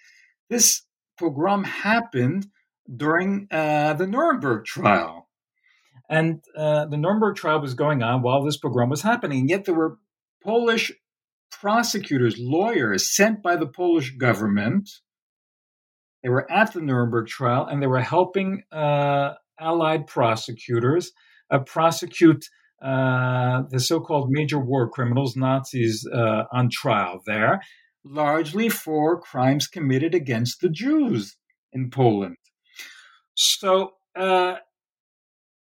[0.49, 0.83] this
[1.17, 2.47] pogrom happened
[2.93, 5.29] during uh, the Nuremberg trial.
[6.09, 9.41] And the Nuremberg trial was going on while this pogrom was happening.
[9.41, 9.97] And Yet there were
[10.43, 10.91] Polish
[11.51, 14.89] prosecutors, lawyers sent by the Polish government
[16.23, 21.11] they were at the Nuremberg trial and they were helping uh, Allied prosecutors
[21.49, 22.45] uh, prosecute
[22.81, 27.61] uh, the so called major war criminals, Nazis, uh, on trial there,
[28.03, 31.35] largely for crimes committed against the Jews
[31.73, 32.37] in Poland.
[33.33, 34.57] So, uh,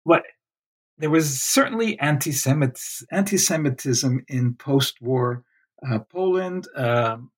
[0.03, 0.23] what
[0.97, 5.43] there was certainly anti-Semitism in post-war
[5.87, 6.67] uh, Poland.
[6.75, 7.31] Um,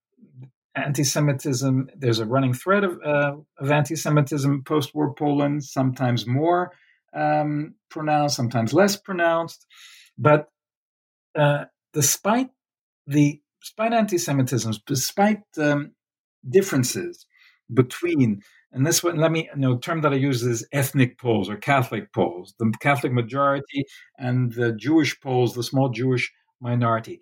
[0.77, 1.89] anti-Semitism.
[1.95, 6.71] There's a running thread of, uh, of anti-Semitism post-war Poland, sometimes more
[7.13, 9.65] um, pronounced, sometimes less pronounced.
[10.17, 10.49] But
[11.37, 12.49] uh, despite
[13.05, 15.91] the despite anti-Semitism, despite um,
[16.47, 17.25] differences
[17.73, 21.49] between and this one, let me you know, term that I use is ethnic Poles
[21.49, 23.85] or Catholic Poles, the Catholic majority
[24.17, 27.19] and the Jewish Poles, the small Jewish minority.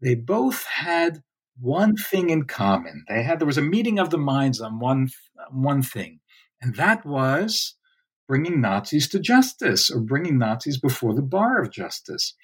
[0.00, 1.22] They both had
[1.60, 3.04] one thing in common.
[3.08, 5.08] They had there was a meeting of the minds on one
[5.50, 6.20] one thing,
[6.60, 7.76] and that was
[8.28, 12.34] bringing Nazis to justice or bringing Nazis before the bar of justice.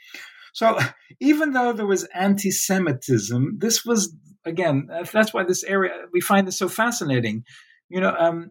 [0.52, 0.78] So
[1.20, 6.58] even though there was anti-Semitism, this was again that's why this area we find this
[6.58, 7.44] so fascinating.
[7.88, 8.50] You know, um,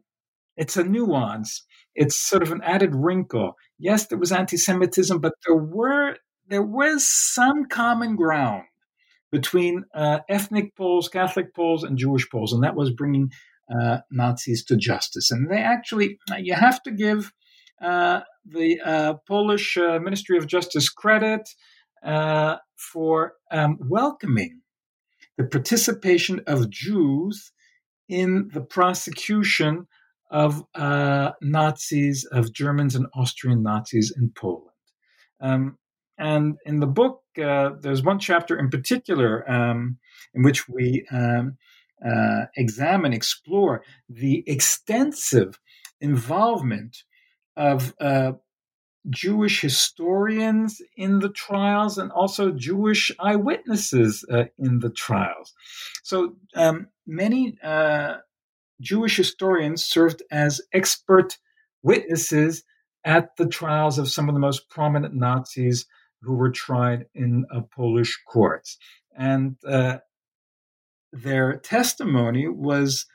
[0.56, 1.64] it's a nuance.
[1.96, 3.54] It's sort of an added wrinkle.
[3.78, 6.16] Yes, there was anti-Semitism, but there were
[6.48, 8.64] there was some common ground
[9.32, 13.32] between uh, ethnic Poles, Catholic Poles, and Jewish Poles, and that was bringing
[13.70, 15.32] uh, Nazis to justice.
[15.32, 17.32] And they actually, you have to give
[17.82, 21.48] uh, the uh, Polish uh, Ministry of Justice credit
[22.04, 24.62] uh, for um, welcoming
[25.38, 27.52] the participation of Jews
[28.10, 29.88] in the prosecution
[30.32, 30.64] of
[31.42, 34.72] Nazis, of Germans and Austrian Nazis in Poland.
[35.40, 35.78] Um,
[36.18, 39.98] and in the book, uh, there's one chapter in particular um,
[40.34, 41.58] in which we um,
[42.06, 45.60] uh, examine, explore the extensive
[46.00, 47.04] involvement
[47.56, 48.34] of uh,
[49.10, 55.54] Jewish historians in the trials and also Jewish eyewitnesses uh, in the trials.
[56.04, 58.18] So um, many uh,
[58.82, 61.38] Jewish historians served as expert
[61.84, 62.64] witnesses
[63.06, 65.86] at the trials of some of the most prominent Nazis
[66.22, 68.78] who were tried in uh, Polish courts.
[69.18, 69.98] And uh,
[71.12, 73.06] their testimony was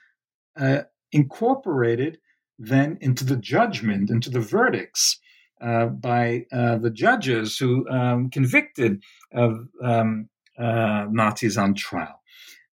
[0.58, 2.18] uh, incorporated
[2.58, 5.18] then into the judgment, into the verdicts
[5.60, 10.28] uh, by uh, the judges who um, convicted of um,
[10.58, 12.20] uh, Nazis on trial.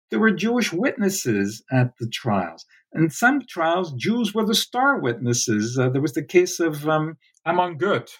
[0.09, 2.65] There were Jewish witnesses at the trials.
[2.93, 5.75] In some trials, Jews were the star witnesses.
[5.75, 8.19] there was the case of um, Amon Goeth,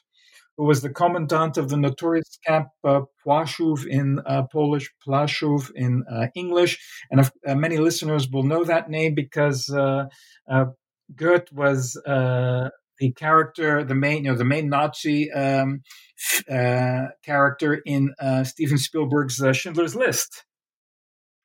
[0.58, 6.04] who was the commandant of the notorious camp uh, Płaszów in uh, Polish, Plaszów in
[6.12, 6.80] uh, English.
[7.12, 10.06] And uh, many listeners will know that name because uh,
[10.50, 10.66] uh,
[11.16, 15.84] Goeth was the character, the main, you know, the main Nazi um,
[17.24, 20.44] character in Steven Spielberg's Schindler's List.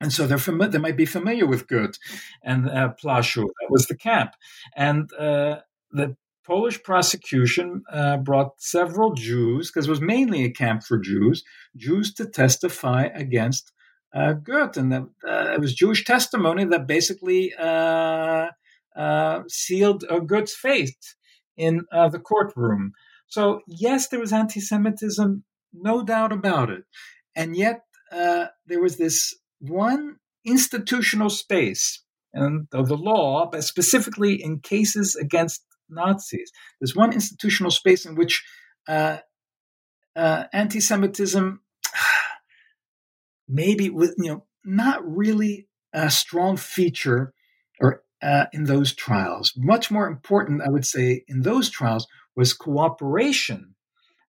[0.00, 1.98] And so they're fami- they might be familiar with Goeth
[2.42, 2.88] and uh.
[3.02, 4.32] That was the camp.
[4.74, 6.16] And the
[6.46, 11.44] Polish prosecution uh, brought several Jews, because it was mainly a camp for Jews,
[11.76, 13.72] Jews to testify against
[14.14, 14.76] uh, Goeth.
[14.76, 18.48] And that, uh, it was Jewish testimony that basically uh,
[18.96, 20.96] uh, sealed uh, Goeth's fate.
[21.56, 22.92] in the courtroom.
[23.28, 26.84] So, yes, there was anti Semitism, no doubt about it.
[27.34, 32.02] And yet, there was this one institutional space
[32.34, 36.50] and of the law, but specifically in cases against Nazis.
[36.80, 38.44] There's one institutional space in which
[38.88, 39.18] uh,
[40.16, 41.60] uh, anti-Semitism,
[43.48, 47.34] maybe with you know, not really a strong feature
[47.80, 49.52] or uh, in those trials.
[49.56, 52.06] Much more important, I would say, in those trials
[52.36, 53.74] was cooperation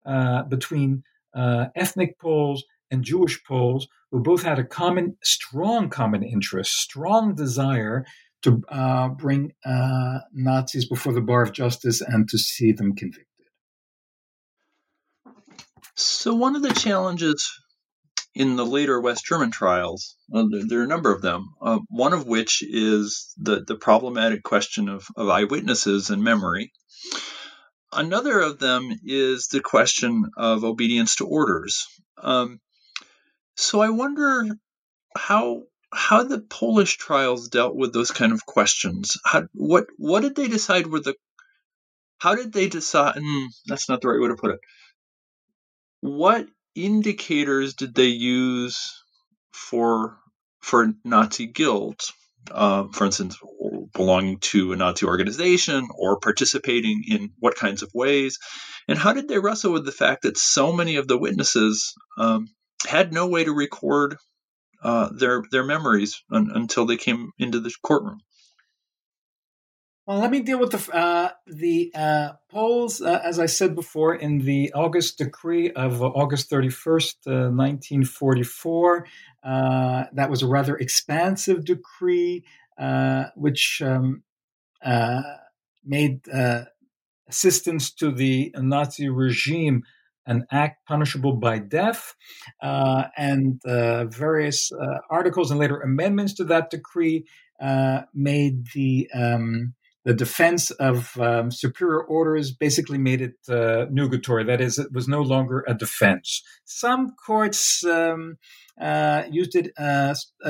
[0.06, 1.04] uh, between
[1.36, 7.34] uh, ethnic Poles and Jewish Poles who both had a common, strong common interest, strong
[7.34, 8.06] desire
[8.44, 13.26] to uh, bring uh, Nazis before the bar of justice and to see them convicted.
[15.96, 17.50] So, one of the challenges
[18.36, 22.14] in the later West German trials, there, there, are a number of them, uh, one
[22.14, 26.72] of which is the, the problematic question of, of eyewitnesses and memory.
[27.91, 31.86] Another of them is the question of obedience to orders.
[32.18, 32.60] Um,
[33.56, 34.48] so I wonder
[35.16, 35.64] how
[35.94, 39.18] how the Polish trials dealt with those kind of questions.
[39.26, 41.16] How, what what did they decide were the
[42.18, 43.16] how did they decide?
[43.16, 44.60] Mm, that's not the right way to put it.
[46.02, 49.04] What indicators did they use
[49.52, 50.18] for
[50.62, 52.12] for Nazi guilt?
[52.52, 53.38] Uh, for instance,
[53.94, 58.38] belonging to a Nazi organization or participating in what kinds of ways?
[58.88, 62.48] And how did they wrestle with the fact that so many of the witnesses um,
[62.86, 64.18] had no way to record
[64.84, 68.21] uh, their their memories un- until they came into the courtroom.
[70.05, 73.01] Well, let me deal with the uh, the uh, Poles.
[73.01, 78.03] Uh, as I said before, in the August decree of August thirty first, uh, nineteen
[78.03, 79.07] forty four,
[79.43, 82.43] uh, that was a rather expansive decree,
[83.36, 84.23] which um,
[85.86, 86.21] made
[87.29, 89.84] assistance to the Nazi regime
[90.26, 92.13] an act punishable by death,
[92.61, 97.26] uh, and uh, various uh, articles and later amendments to that decree
[97.61, 99.74] uh, made the um,
[100.05, 104.45] the defense of um, superior orders basically made it uh, nugatory.
[104.45, 106.43] That is, it was no longer a defense.
[106.65, 108.36] Some courts um,
[108.82, 109.71] uh, used it,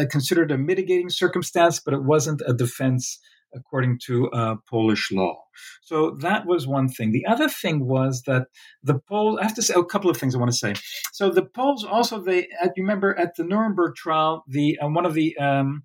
[0.10, 3.20] considered a mitigating circumstance, but it wasn't a defense
[3.56, 5.44] according to uh, Polish law.
[5.82, 7.12] So that was one thing.
[7.12, 8.48] The other thing was that
[8.84, 10.74] the Poles, I have to say a couple of things I want to say.
[11.12, 15.14] So the Poles also, they, you remember at the Nuremberg trial, the uh, one of
[15.14, 15.84] the, um,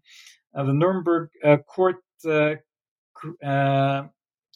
[0.55, 1.97] uh, the Nuremberg uh, court,
[2.27, 2.55] uh,
[3.45, 4.05] uh,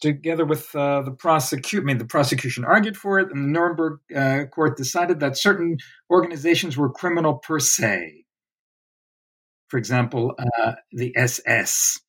[0.01, 4.77] together with the prosecution, I mean, the prosecution argued for it, and the Nuremberg court
[4.77, 5.79] decided that certain
[6.11, 8.25] organizations were criminal per se.
[9.69, 10.35] For example,
[10.93, 12.02] the SS.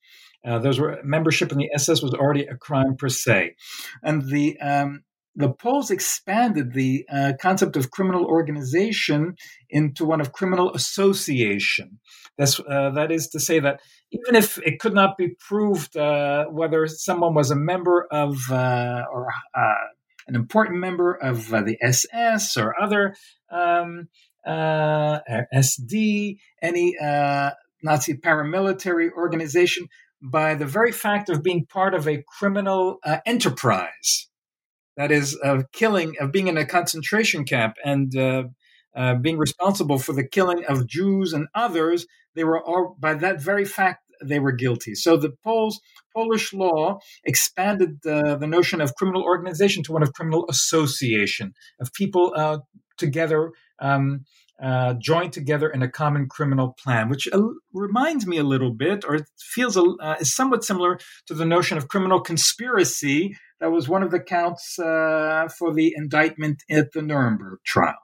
[0.46, 3.56] Uh, those were membership in the SS was already a crime per se,
[4.02, 5.04] and the um,
[5.36, 9.36] the Poles expanded the uh, concept of criminal organization
[9.70, 12.00] into one of criminal association.
[12.38, 13.80] That's, uh, that is to say that
[14.12, 19.04] even if it could not be proved uh, whether someone was a member of uh,
[19.12, 19.74] or uh,
[20.28, 23.16] an important member of the SS or other
[23.52, 24.10] um,
[24.48, 26.96] SD, any
[27.84, 29.88] Nazi paramilitary organization,
[30.24, 34.30] by the very fact of being part of a criminal uh, enterprise.
[34.95, 38.43] That is, of killing, of being in a concentration camp and uh,
[38.95, 42.05] uh, being responsible for the killing of Jews and others.
[42.36, 44.95] They were all, by that very fact, they were guilty.
[44.95, 45.82] So the Poles,
[46.15, 52.32] Polish law expanded the notion of criminal organization to one of criminal association, of people
[52.36, 52.59] uh,
[52.97, 54.26] together um,
[54.62, 57.41] uh, joined together in a common criminal plan, which uh,
[57.74, 61.88] reminds me a little bit, or feels uh, is somewhat similar to the notion of
[61.88, 67.60] criminal conspiracy that was one of the counts uh, for the indictment at the Nuremberg
[67.66, 67.95] trial.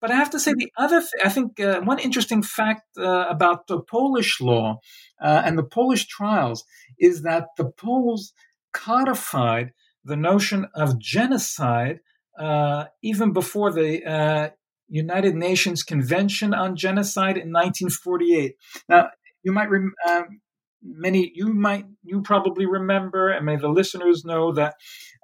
[0.00, 3.26] But I have to say, the other, th- I think, uh, one interesting fact uh,
[3.28, 4.80] about the Polish law
[5.20, 6.64] and the Polish trials
[6.98, 8.32] is that the Poles
[8.74, 9.72] codified
[10.04, 12.00] the notion of genocide
[12.38, 14.48] uh, even before the uh,
[14.88, 18.56] United Nations Convention on Genocide in 1948.
[18.88, 19.10] Now,
[19.42, 20.40] you might rem- um,
[20.84, 24.74] many you might you probably remember, and may the listeners know that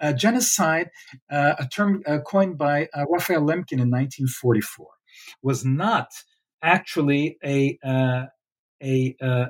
[0.01, 0.91] uh, genocide,
[1.31, 4.87] uh, a term uh, coined by uh, Raphael Lemkin in 1944,
[5.43, 6.09] was not
[6.63, 8.27] actually a uh,
[8.83, 9.47] a uh,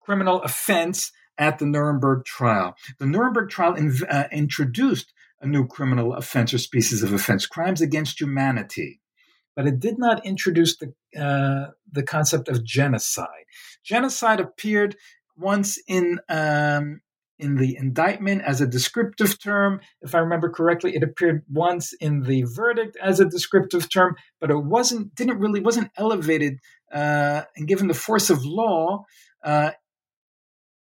[0.00, 2.74] criminal offense at the Nuremberg trial.
[2.98, 3.96] The Nuremberg trial in,
[4.30, 9.00] introduced a new criminal offense or species of offense, crimes against humanity
[9.56, 13.46] but it did not introduce the uh, the concept of genocide.
[13.84, 14.96] Genocide appeared
[15.36, 17.00] once in um,
[17.38, 19.80] in the indictment as a descriptive term.
[20.00, 24.50] If I remember correctly, it appeared once in the verdict as a descriptive term, but
[24.50, 26.58] it wasn't didn't really wasn't elevated
[26.92, 29.04] uh, and given the force of law
[29.42, 29.72] uh,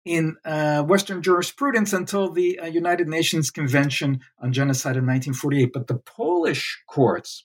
[0.04, 5.72] in uh, Western jurisprudence until the uh, United Nations Convention on Genocide in 1948.
[5.72, 7.44] But the Polish courts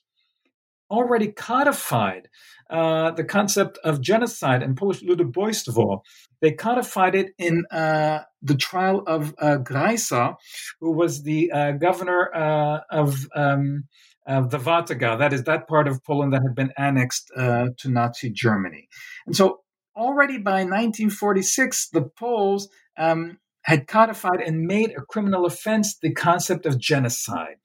[0.92, 2.28] already codified
[2.70, 6.00] uh, the concept of genocide in Polish ludobójstwo.
[6.40, 10.36] They codified it in uh, the trial of uh, Greiser,
[10.80, 13.84] who was the uh, governor uh, of, um,
[14.26, 17.88] of the Warthegau, that is that part of Poland that had been annexed uh, to
[17.88, 18.88] Nazi Germany.
[19.26, 19.60] And so
[19.96, 26.66] already by 1946, the Poles um, had codified and made a criminal offense the concept
[26.66, 27.56] of genocide.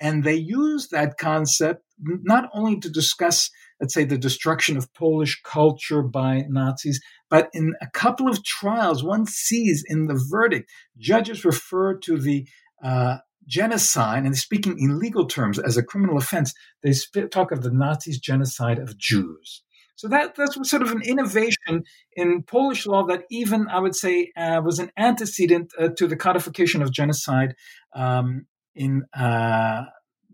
[0.00, 5.40] And they used that concept not only to discuss, let's say, the destruction of Polish
[5.42, 11.44] culture by Nazis, but in a couple of trials, one sees in the verdict, judges
[11.44, 12.46] refer to the
[12.82, 16.92] uh, genocide, and speaking in legal terms as a criminal offense, they
[17.30, 19.62] talk of the Nazis' genocide of Jews.
[19.96, 21.84] So that that's sort of an innovation
[22.14, 26.16] in Polish law that even I would say uh, was an antecedent uh, to the
[26.16, 27.54] codification of genocide
[27.94, 29.84] um, in uh,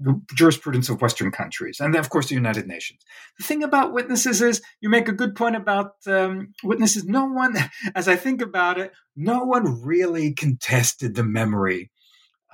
[0.00, 3.00] the jurisprudence of Western countries, and of course the United Nations.
[3.38, 7.04] The thing about witnesses is you make a good point about um, witnesses.
[7.04, 7.56] No one,
[7.94, 11.90] as I think about it, no one really contested the memory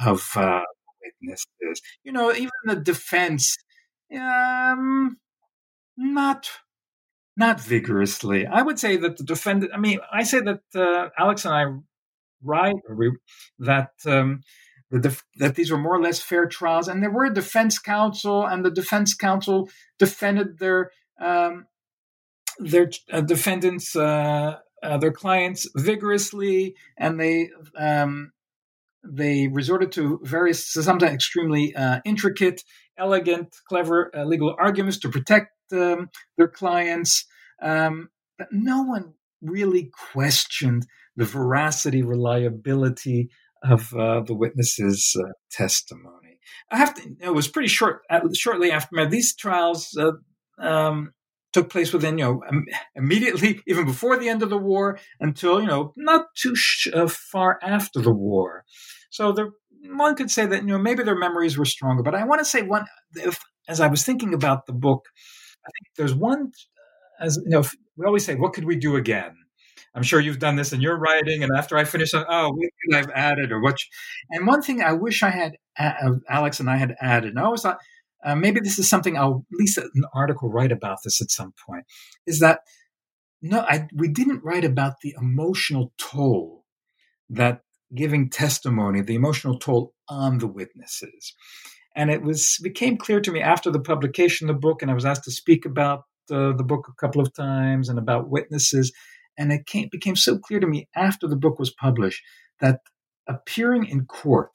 [0.00, 0.62] of uh,
[1.02, 1.82] witnesses.
[2.04, 3.56] You know, even the defense,
[4.14, 5.18] um,
[5.96, 6.50] not
[7.36, 8.46] not vigorously.
[8.46, 9.72] I would say that the defendant.
[9.74, 11.66] I mean, I say that uh, Alex and I
[12.42, 12.76] write
[13.60, 14.42] that um,
[14.90, 18.64] the that these were more or less fair trials, and there were defense counsel, and
[18.64, 19.68] the defense counsel
[19.98, 21.66] defended their um,
[22.58, 28.32] their uh, defendants, uh, uh their clients vigorously, and they um,
[29.04, 32.62] they resorted to various, sometimes extremely uh, intricate,
[32.98, 37.24] elegant, clever uh, legal arguments to protect um, their clients.
[37.62, 38.08] Um,
[38.38, 40.86] but no one really questioned
[41.16, 43.30] the veracity, reliability
[43.62, 46.38] of uh, the witnesses' uh, testimony.
[46.70, 47.16] I have to.
[47.20, 48.02] It was pretty short.
[48.34, 50.12] Shortly after these trials uh,
[50.64, 51.12] um,
[51.52, 52.42] took place within you know
[52.94, 57.08] immediately, even before the end of the war, until you know not too sh- uh,
[57.08, 58.64] far after the war.
[59.10, 59.50] So there,
[59.90, 62.02] one could say that you know maybe their memories were stronger.
[62.02, 62.86] But I want to say one.
[63.14, 65.04] If, as I was thinking about the book,
[65.66, 66.52] I think there's one.
[67.20, 67.64] As you know,
[67.96, 69.36] we always say, "What could we do again?"
[69.94, 71.42] I'm sure you've done this in your writing.
[71.42, 73.78] And after I finish, oh, what I've added or what?
[74.30, 77.44] And one thing I wish I had, uh, Alex and I had added, and I
[77.44, 77.78] always thought
[78.24, 81.52] uh, maybe this is something I'll at least an article write about this at some
[81.66, 81.84] point,
[82.26, 82.60] is that
[83.40, 86.64] no, I, we didn't write about the emotional toll
[87.30, 87.60] that
[87.94, 91.34] giving testimony, the emotional toll on the witnesses.
[91.94, 94.94] And it was became clear to me after the publication of the book, and I
[94.94, 98.92] was asked to speak about uh, the book a couple of times and about witnesses.
[99.38, 102.22] And it came, became so clear to me after the book was published
[102.60, 102.80] that
[103.26, 104.50] appearing in court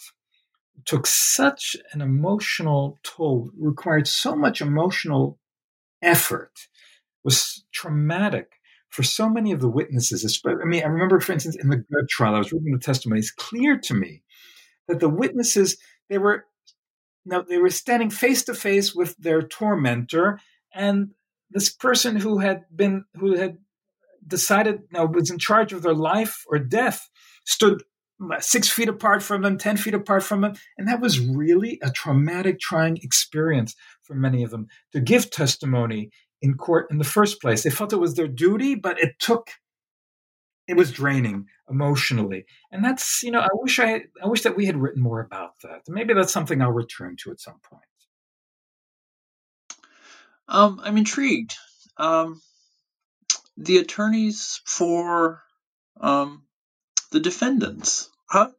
[0.85, 5.39] took such an emotional toll, required so much emotional
[6.01, 6.51] effort,
[7.23, 8.59] was traumatic
[8.89, 10.41] for so many of the witnesses.
[10.45, 13.19] I mean, I remember, for instance, in the Goeth trial, I was reading the testimony.
[13.19, 14.21] It's clear to me
[14.87, 15.77] that the witnesses
[16.09, 16.45] they were
[17.25, 20.41] now they were standing face to face with their tormentor,
[20.73, 21.11] and
[21.49, 23.57] this person who had been who had
[24.27, 27.09] decided know, was in charge of their life or death
[27.45, 27.83] stood
[28.39, 30.53] six feet apart from them, 10 feet apart from them.
[30.77, 36.09] And that was really a traumatic, trying experience for many of them to give testimony
[36.41, 37.63] in court in the first place.
[37.63, 39.49] They felt it was their duty, but it took,
[40.67, 42.45] it was draining emotionally.
[42.71, 45.53] And that's, you know, I wish I, I wish that we had written more about
[45.63, 45.81] that.
[45.87, 47.83] Maybe that's something I'll return to at some point.
[50.47, 51.55] Um, I'm intrigued.
[51.97, 52.41] Um,
[53.57, 55.41] the attorneys for
[55.99, 56.43] um,
[57.11, 58.09] the defendants.
[58.29, 58.51] How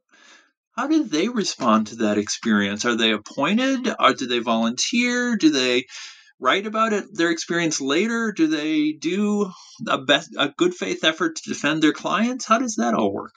[0.76, 2.84] how did they respond to that experience?
[2.84, 3.88] Are they appointed?
[3.98, 5.36] Or do they volunteer?
[5.36, 5.86] Do they
[6.40, 8.32] write about it their experience later?
[8.32, 9.50] Do they do
[9.86, 12.44] a best a good faith effort to defend their clients?
[12.44, 13.34] How does that all work?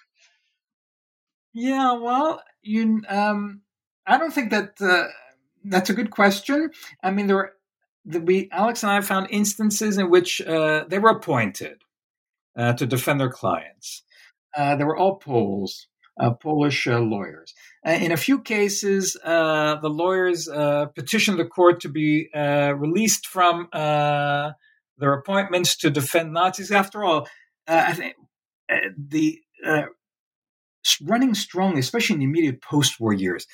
[1.53, 3.61] Yeah, well, you um,
[4.05, 5.07] I don't think that uh,
[5.63, 6.71] that's a good question.
[7.03, 7.53] I mean, there
[8.07, 11.83] the, we Alex and I found instances in which uh, they were appointed
[12.57, 14.03] uh, to defend their clients.
[14.57, 15.87] Uh, they were all Poles,
[16.19, 17.53] uh, Polish uh, lawyers.
[17.85, 20.49] Uh, in a few cases, the lawyers
[20.95, 26.71] petitioned the court to be released from their appointments to defend Nazis.
[26.71, 27.27] After all,
[27.67, 28.15] I think
[28.97, 29.39] the
[31.03, 33.45] running strongly, especially in the immediate post-war years.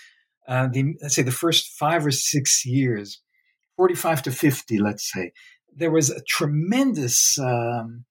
[0.47, 3.19] The, let's say the first five or six years,
[3.77, 5.31] 45 to 50, let's say,
[5.75, 8.05] there was a tremendous um,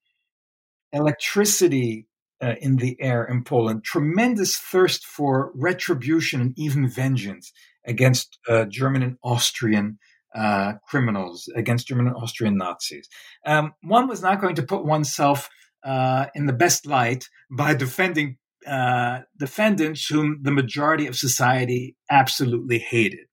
[0.91, 2.07] electricity
[2.41, 7.53] uh, in the air in Poland, tremendous thirst for retribution and even vengeance
[7.85, 9.97] against uh, German and Austrian
[10.35, 13.07] uh, criminals, against German and Austrian Nazis.
[13.45, 15.49] Um, one was not going to put oneself
[15.83, 18.37] uh, in the best light by defending
[18.67, 23.27] uh, defendants whom the majority of society absolutely hated.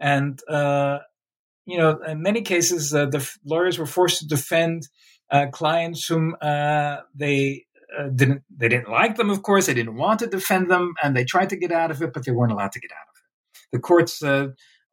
[0.00, 0.98] And, uh,
[1.66, 4.88] you know, in many cases, uh, the lawyers were forced to defend
[5.30, 7.64] uh, clients whom uh, they
[8.14, 9.30] didn't they didn't like them.
[9.30, 12.02] Of course, they didn't want to defend them, and they tried to get out of
[12.02, 13.76] it, but they weren't allowed to get out of it.
[13.76, 14.22] The courts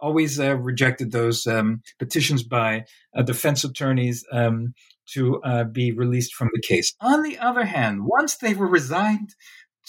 [0.01, 2.85] always rejected those um, petitions by
[3.25, 4.73] defense attorneys um,
[5.13, 6.93] to uh, be released from the case.
[7.01, 9.33] On the other hand, once they were resigned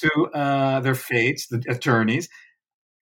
[0.00, 2.28] to uh, their fates, the attorneys.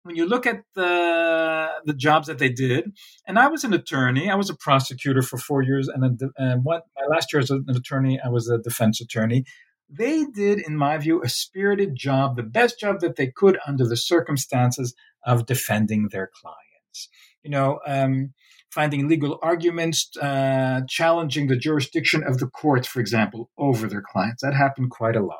[0.05, 2.93] When you look at the the jobs that they did,
[3.27, 6.65] and I was an attorney, I was a prosecutor for four years, and, a, and
[6.65, 6.81] my
[7.11, 9.45] last year as an attorney, I was a defense attorney.
[9.91, 13.87] They did, in my view, a spirited job, the best job that they could under
[13.87, 14.95] the circumstances
[15.25, 17.09] of defending their clients.
[17.43, 18.35] You know, um,
[18.71, 24.43] finding legal arguments, uh, challenging the jurisdiction of the courts, for example, over their clients.
[24.43, 25.39] That happened quite a lot.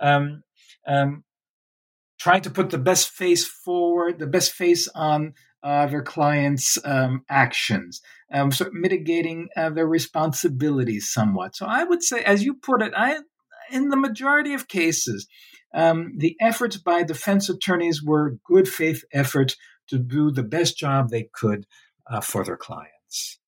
[0.00, 0.42] Um,
[0.86, 1.24] um,
[2.18, 7.24] trying to put the best face forward, the best face on uh, their clients' um,
[7.28, 8.00] actions,
[8.32, 11.56] um, so mitigating uh, their responsibilities somewhat.
[11.56, 13.18] So I would say, as you put it, I
[13.70, 15.26] in the majority of cases,
[15.74, 19.56] um, the efforts by defense attorneys were good faith efforts
[19.88, 21.66] to do the best job they could
[22.10, 23.38] uh, for their clients.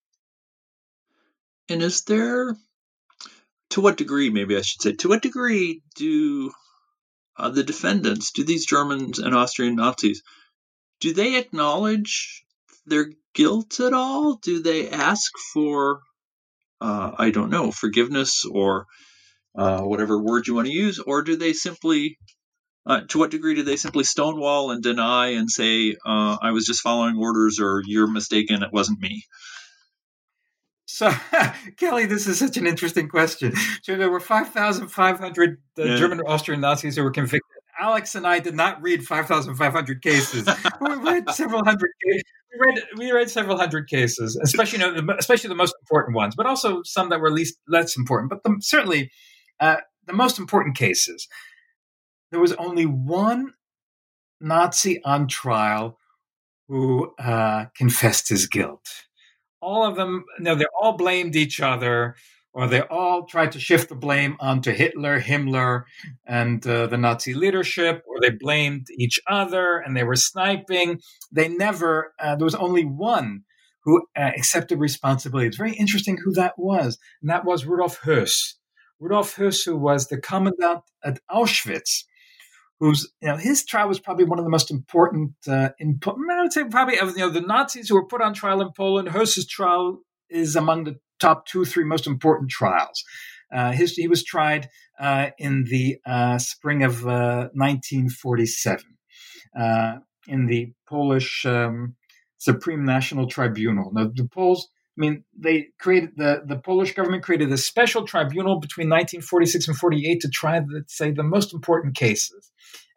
[1.68, 2.56] And is there,
[3.70, 6.50] to what degree, maybe I should say, to what degree do
[7.36, 10.22] uh, the defendants, do these Germans and Austrian Nazis,
[11.00, 12.44] do they acknowledge
[12.86, 14.36] their guilt at all?
[14.36, 16.00] Do they ask for,
[16.80, 18.86] uh, I don't know, forgiveness or
[19.56, 22.18] uh, whatever word you want to use, or do they simply,
[22.86, 26.66] uh, to what degree do they simply stonewall and deny and say, uh, I was
[26.66, 29.24] just following orders or you're mistaken, it wasn't me?
[30.92, 31.10] So,
[31.76, 33.54] Kelly, this is such an interesting question.
[33.82, 35.96] So, there were 5,500 uh, yeah.
[35.96, 37.42] German Austrian Nazis who were convicted.
[37.78, 40.46] Alex and I did not read 5,500 cases.
[40.80, 42.24] we read several hundred cases.
[42.52, 46.34] We read, we read several hundred cases, especially you know, especially the most important ones,
[46.36, 48.28] but also some that were least less important.
[48.28, 49.10] But the, certainly,
[49.60, 49.76] uh,
[50.06, 51.26] the most important cases.
[52.32, 53.54] There was only one
[54.40, 55.98] Nazi on trial
[56.68, 58.86] who uh, confessed his guilt
[59.60, 62.16] all of them, no, they all blamed each other,
[62.52, 65.84] or they all tried to shift the blame onto Hitler, Himmler,
[66.26, 71.00] and uh, the Nazi leadership, or they blamed each other and they were sniping.
[71.30, 73.44] They never, uh, there was only one
[73.84, 75.48] who uh, accepted responsibility.
[75.48, 78.54] It's very interesting who that was, and that was Rudolf Höss.
[78.98, 82.04] Rudolf Höss, who was the commandant at Auschwitz,
[82.80, 86.42] who's you know his trial was probably one of the most important uh, in I
[86.42, 89.08] would say probably you know the Nazis who were put on trial in Poland.
[89.08, 93.04] Höss's trial is among the top two three most important trials.
[93.52, 94.68] Uh, his, he was tried
[95.00, 98.84] uh, in the uh, spring of 1947
[99.58, 101.96] uh, uh, in the Polish um,
[102.38, 103.90] Supreme National Tribunal.
[103.92, 108.58] Now the Poles I mean, they created the, the Polish government created a special tribunal
[108.58, 112.50] between 1946 and 48 to try, let's say, the most important cases.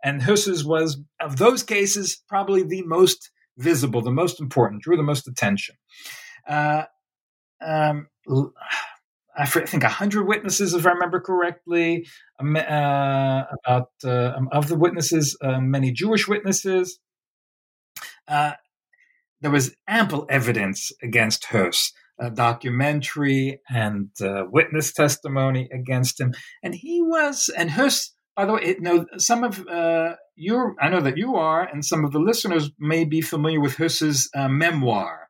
[0.03, 5.03] And Höss's was, of those cases, probably the most visible, the most important, drew the
[5.03, 5.75] most attention.
[6.47, 6.83] Uh,
[7.65, 8.07] um,
[9.35, 12.05] I think 100 witnesses, if I remember correctly,
[12.39, 16.99] uh, about uh, of the witnesses, uh, many Jewish witnesses.
[18.27, 18.53] Uh,
[19.43, 26.33] there was ample evidence against Höss, a documentary and uh, witness testimony against him.
[26.63, 30.87] And he was, and Höss, by the way, it, no, some of uh, you, I
[30.87, 34.47] know that you are, and some of the listeners may be familiar with Höss's uh,
[34.47, 35.27] memoir,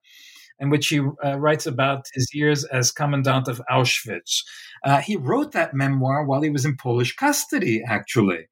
[0.59, 4.43] in which he uh, writes about his years as commandant of Auschwitz.
[4.85, 8.45] Uh, he wrote that memoir while he was in Polish custody, actually.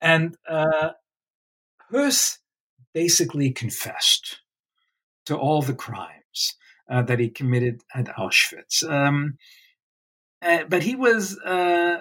[0.00, 0.90] And uh,
[2.94, 4.41] basically confessed
[5.26, 6.56] to all the crimes
[6.90, 8.88] uh, that he committed at Auschwitz.
[8.88, 9.38] Um,
[10.40, 11.98] uh, but he was uh,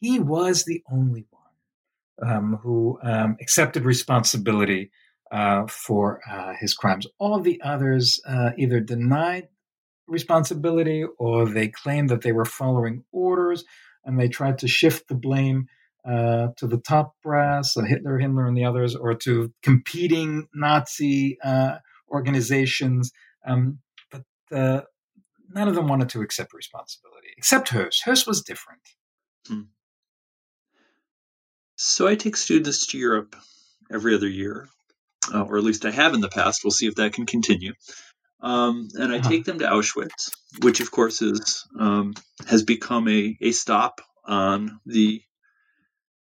[0.00, 4.90] he was the only one um, who um, accepted responsibility
[5.32, 7.06] uh, for uh, his crimes.
[7.18, 9.48] All the others uh, either denied
[10.06, 13.64] responsibility or they claimed that they were following orders
[14.04, 15.66] and they tried to shift the blame
[16.06, 21.38] uh, to the top brass, uh, Hitler, Himmler, and the others, or to competing Nazi
[21.42, 21.78] uh,
[22.10, 23.12] organizations.
[23.46, 23.78] Um,
[24.10, 24.82] but uh,
[25.48, 28.02] none of them wanted to accept responsibility, except Höss.
[28.04, 28.82] Höss was different.
[29.46, 29.62] Hmm.
[31.76, 33.36] So I take students to Europe
[33.92, 34.68] every other year,
[35.32, 36.62] uh, or at least I have in the past.
[36.64, 37.72] We'll see if that can continue.
[38.40, 39.28] Um, and I uh-huh.
[39.28, 40.30] take them to Auschwitz,
[40.62, 42.14] which of course is um,
[42.46, 45.22] has become a, a stop on the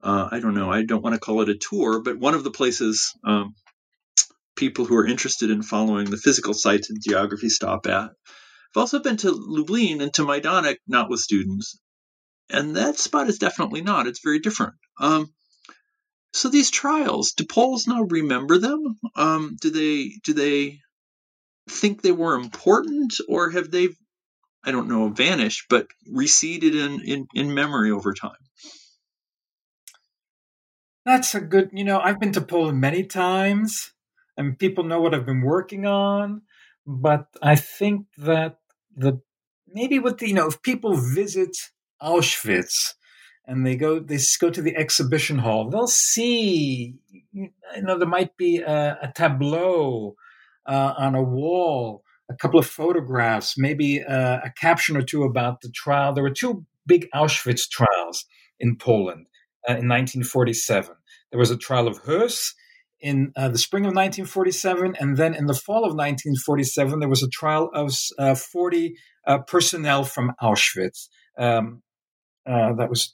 [0.01, 2.43] uh, I don't know I don't want to call it a tour, but one of
[2.43, 3.55] the places um,
[4.58, 8.10] people who are interested in following the physical sites and geography stop at.
[8.10, 11.80] I've also been to Lublin and to Majdanek, not with students,
[12.49, 14.08] and that spot is definitely not.
[14.08, 14.74] It's very different.
[14.99, 15.34] Um,
[16.34, 18.97] so these trials, do Poles now remember them?
[19.16, 20.80] Um, do they do they
[21.70, 23.89] think they were important, or have they,
[24.64, 28.32] I don't know, vanished, but receded in, in, in memory over time?
[31.05, 33.91] That's a good, you know, I've been to Poland many times
[34.38, 36.43] and people know what I've been working on.
[36.85, 38.59] But I think that
[38.95, 39.21] the
[39.67, 41.55] maybe with the, you know, if people visit
[42.01, 42.93] Auschwitz
[43.45, 47.49] and they go, they go to the exhibition hall, they'll see, you
[47.81, 50.15] know, there might be a, a tableau
[50.65, 55.61] uh, on a wall, a couple of photographs, maybe uh, a caption or two about
[55.61, 56.13] the trial.
[56.13, 58.25] There were two big Auschwitz trials
[58.59, 59.27] in Poland
[59.67, 60.95] uh, in 1947.
[61.31, 62.53] There was a trial of Höss
[62.99, 67.23] in uh, the spring of 1947, and then in the fall of 1947, there was
[67.23, 68.95] a trial of uh, 40
[69.25, 71.07] uh, personnel from Auschwitz.
[71.37, 71.83] Um,
[72.45, 73.13] that was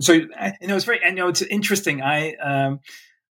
[0.00, 0.28] so you
[0.62, 2.02] know it's very you know it's interesting.
[2.02, 2.80] I um,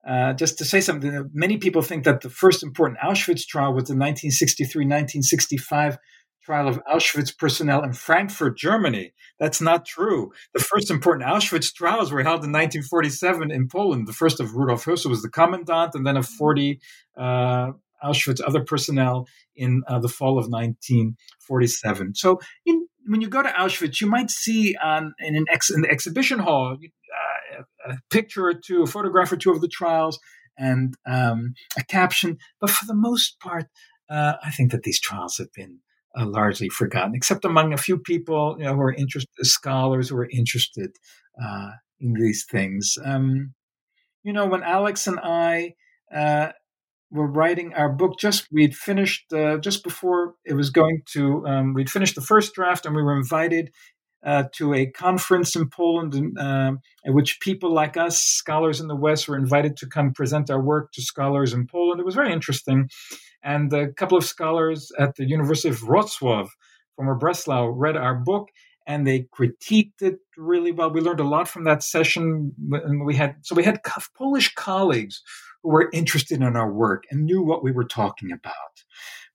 [0.07, 3.85] uh, just to say something, many people think that the first important Auschwitz trial was
[3.85, 5.97] the 1963 1965
[6.43, 9.13] trial of Auschwitz personnel in Frankfurt, Germany.
[9.39, 10.31] That's not true.
[10.53, 14.07] The first important Auschwitz trials were held in 1947 in Poland.
[14.07, 16.79] The first of Rudolf Höss was the commandant, and then of 40
[17.17, 17.71] uh,
[18.03, 22.15] Auschwitz other personnel in uh, the fall of 1947.
[22.15, 25.81] So in, when you go to Auschwitz, you might see on, in, an ex, in
[25.81, 26.77] the exhibition hall,
[27.87, 30.19] a picture or two, a photograph or two of the trials,
[30.57, 32.37] and um, a caption.
[32.59, 33.67] But for the most part,
[34.09, 35.79] uh, I think that these trials have been
[36.17, 40.17] uh, largely forgotten, except among a few people you know, who are interested, scholars who
[40.17, 40.91] are interested
[41.43, 42.97] uh, in these things.
[43.03, 43.53] Um,
[44.23, 45.75] you know, when Alex and I
[46.13, 46.51] uh,
[47.11, 51.45] were writing our book, just we'd finished uh, just before it was going to.
[51.45, 53.71] Um, we'd finished the first draft, and we were invited
[54.25, 56.71] uh, to a conference in Poland in, uh,
[57.03, 60.61] in which people like us, scholars in the West, were invited to come present our
[60.61, 61.99] work to scholars in Poland.
[61.99, 62.89] It was very interesting.
[63.43, 66.47] And a couple of scholars at the University of Wrocław
[66.95, 68.49] from Breslau read our book
[68.87, 70.91] and they critiqued it really well.
[70.91, 72.53] We learned a lot from that session.
[72.71, 73.81] And we had, so we had
[74.17, 75.21] Polish colleagues
[75.61, 78.53] who were interested in our work and knew what we were talking about.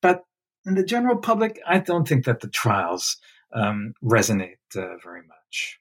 [0.01, 0.23] But
[0.67, 3.17] in the general public, I don't think that the trials
[3.53, 5.81] um, resonate uh, very much.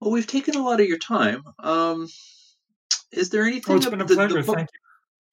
[0.00, 1.42] Well, we've taken a lot of your time.
[1.58, 2.08] Um,
[3.12, 3.74] is there anything?
[3.74, 4.40] Oh, it's been a pleasure.
[4.40, 4.78] The book, Thank you.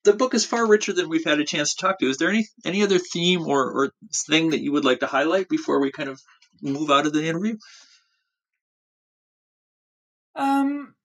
[0.03, 2.09] The book is far richer than we've had a chance to talk to.
[2.09, 3.91] Is there any any other theme or, or
[4.28, 6.22] thing that you would like to highlight before we kind of
[6.61, 7.57] move out of the interview?
[10.36, 10.95] Um,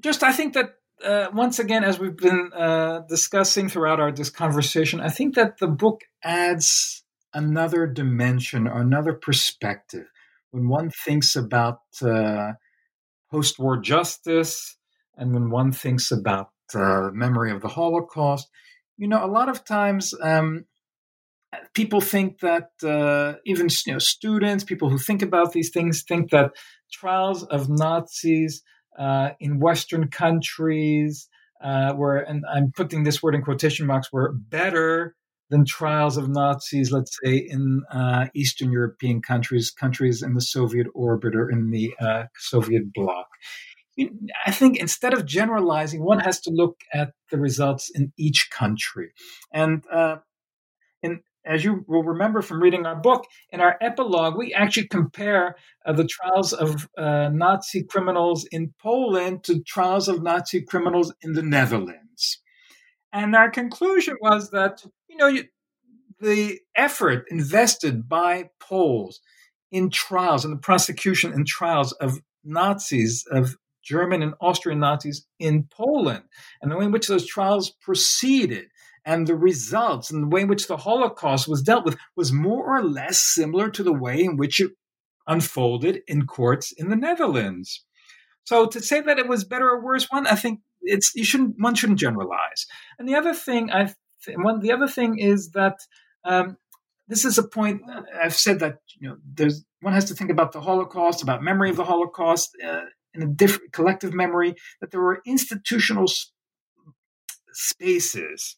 [0.00, 0.74] just I think that
[1.04, 5.58] uh, once again, as we've been uh, discussing throughout our this conversation, I think that
[5.58, 6.99] the book adds
[7.32, 10.06] another dimension or another perspective
[10.50, 12.52] when one thinks about uh,
[13.30, 14.76] post war justice
[15.16, 18.48] and when one thinks about uh, memory of the Holocaust.
[18.96, 20.64] You know, a lot of times um,
[21.74, 26.30] people think that uh, even you know, students, people who think about these things, think
[26.30, 26.52] that
[26.92, 28.62] trials of Nazis
[28.98, 31.28] uh, in Western countries
[31.62, 35.14] uh, were, and I'm putting this word in quotation marks, were better
[35.50, 40.86] than trials of Nazis, let's say, in uh, Eastern European countries, countries in the Soviet
[40.94, 43.26] orbit or in the uh, Soviet bloc.
[44.46, 49.12] I think instead of generalizing, one has to look at the results in each country.
[49.52, 50.18] And uh,
[51.02, 55.56] in, as you will remember from reading our book, in our epilogue, we actually compare
[55.84, 61.32] uh, the trials of uh, Nazi criminals in Poland to trials of Nazi criminals in
[61.32, 62.40] the Netherlands.
[63.12, 65.44] And our conclusion was that you know, you,
[66.20, 69.20] the effort invested by Poles
[69.72, 75.68] in trials, in the prosecution and trials of Nazis, of German and Austrian Nazis in
[75.70, 76.24] Poland,
[76.62, 78.66] and the way in which those trials proceeded,
[79.04, 82.76] and the results, and the way in which the Holocaust was dealt with, was more
[82.76, 84.72] or less similar to the way in which it
[85.26, 87.84] unfolded in courts in the Netherlands.
[88.44, 91.56] So to say that it was better or worse, one I think it's you shouldn't
[91.58, 92.66] one shouldn't generalize.
[92.98, 93.92] And the other thing I
[94.36, 95.78] one the other thing is that
[96.24, 96.56] um,
[97.08, 97.82] this is a point
[98.22, 101.70] I've said that you know there's one has to think about the Holocaust, about memory
[101.70, 102.82] of the Holocaust uh,
[103.14, 104.54] in a different collective memory.
[104.80, 106.32] That there were institutional sp-
[107.52, 108.56] spaces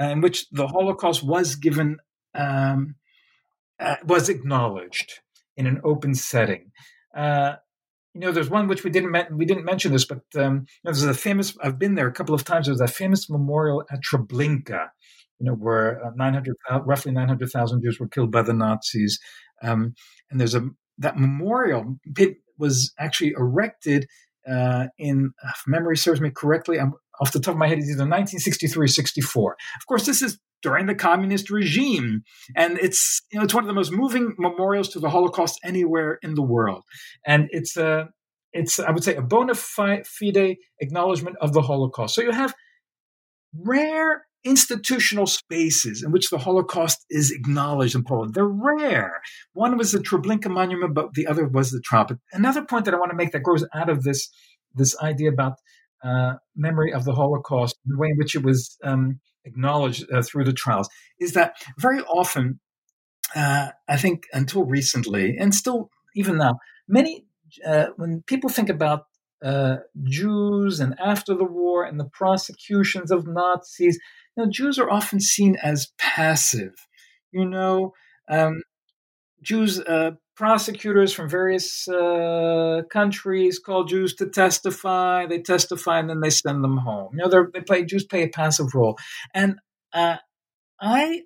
[0.00, 1.98] uh, in which the Holocaust was given
[2.34, 2.96] um,
[3.78, 5.20] uh, was acknowledged
[5.56, 6.72] in an open setting.
[7.14, 7.56] Uh,
[8.14, 11.14] you know, there's one which we didn't we didn't mention this, but um, there's a
[11.14, 11.56] famous.
[11.62, 12.66] I've been there a couple of times.
[12.66, 14.88] There's a famous memorial at Treblinka,
[15.38, 16.54] you know, where uh, 900,
[16.84, 19.18] roughly 900,000 Jews were killed by the Nazis.
[19.62, 19.94] Um,
[20.30, 24.06] and there's a that memorial it was actually erected
[24.50, 27.88] uh, in, if memory serves me correctly, I'm off the top of my head, it's
[27.88, 29.56] either 1963 or 64.
[29.80, 32.22] Of course, this is during the communist regime,
[32.56, 36.18] and it's you know it's one of the most moving memorials to the Holocaust anywhere
[36.22, 36.82] in the world,
[37.26, 38.08] and it's a
[38.52, 40.04] it's I would say a bona fide
[40.80, 42.14] acknowledgement of the Holocaust.
[42.14, 42.54] So you have
[43.58, 48.34] rare institutional spaces in which the Holocaust is acknowledged in Poland.
[48.34, 49.20] They're rare.
[49.52, 52.18] One was the Treblinka Monument, but the other was the trumpet.
[52.32, 54.28] Another point that I want to make that grows out of this
[54.74, 55.58] this idea about
[56.02, 60.44] uh, memory of the Holocaust, the way in which it was um, acknowledged uh, through
[60.44, 60.88] the trials,
[61.20, 62.60] is that very often,
[63.34, 67.26] uh, I think until recently, and still even now, many
[67.66, 69.06] uh, when people think about
[69.42, 73.98] uh, Jews and after the war and the prosecutions of Nazis,
[74.36, 76.74] you know, Jews are often seen as passive.
[77.32, 77.92] You know,
[78.28, 78.62] um,
[79.42, 85.26] Jews, uh, prosecutors from various uh, countries call Jews to testify.
[85.26, 87.10] They testify and then they send them home.
[87.14, 88.98] You know, they play Jews play a passive role,
[89.34, 89.56] and
[89.92, 90.16] uh,
[90.80, 91.22] I,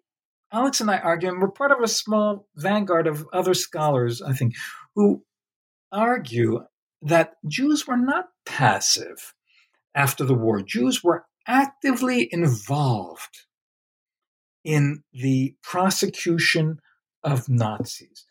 [0.53, 4.33] Alex and I argue, and we're part of a small vanguard of other scholars, I
[4.33, 4.55] think,
[4.95, 5.23] who
[5.93, 6.65] argue
[7.03, 9.35] that Jews were not passive
[9.95, 10.61] after the war.
[10.61, 13.47] Jews were actively involved
[14.65, 16.79] in the prosecution
[17.23, 18.26] of Nazis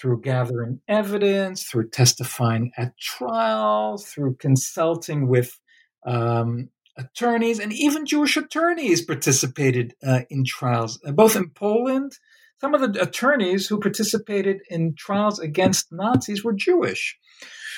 [0.00, 5.58] through gathering evidence, through testifying at trials, through consulting with
[6.06, 12.12] um, attorneys, and even Jewish attorneys participated uh, in trials, uh, both in Poland.
[12.60, 17.18] Some of the attorneys who participated in trials against Nazis were Jewish.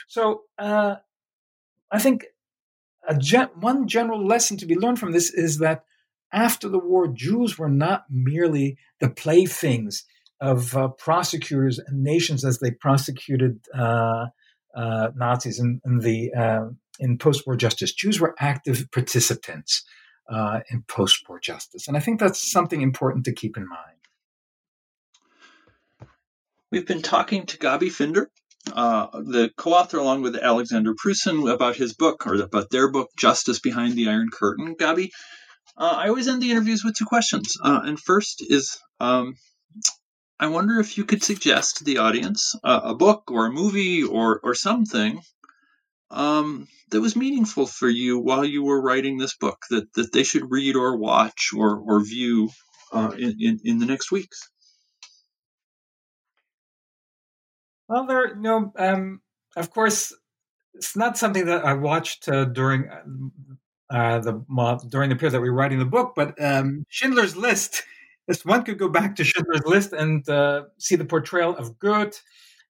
[0.09, 0.97] So uh,
[1.91, 2.27] I think
[3.19, 5.85] gen- one general lesson to be learned from this is that
[6.33, 10.05] after the war, Jews were not merely the playthings
[10.43, 14.27] of uh, prosecutors and nations as they prosecuted uh,
[14.75, 16.65] uh, Nazis in, in the uh,
[16.99, 17.95] in post-war justice.
[17.95, 19.85] Jews were active participants
[20.29, 26.11] uh, in post-war justice, and I think that's something important to keep in mind.
[26.73, 28.29] We've been talking to Gabi Finder,
[28.73, 33.61] uh, the co-author along with Alexander Prusin about his book or about their book Justice
[33.61, 34.75] Behind the Iron Curtain.
[34.75, 35.11] Gabi,
[35.77, 37.57] uh, I always end the interviews with two questions.
[37.63, 39.35] And first is um,
[40.43, 44.41] I wonder if you could suggest to the audience a book or a movie or,
[44.43, 45.21] or something
[46.11, 50.25] um, that was meaningful for you while you were writing this book that, that they
[50.25, 52.51] should read or watch or, or view
[52.93, 54.51] uh, in, in, in the next weeks.
[57.89, 59.21] Well, there, know, um,
[59.55, 60.13] of course,
[60.75, 62.89] it's not something that I watched uh, during
[63.89, 67.85] uh, the during the period that we were writing the book, but um, Schindler's List.
[68.29, 72.23] If one could go back to Schindler's List and uh, see the portrayal of Goeth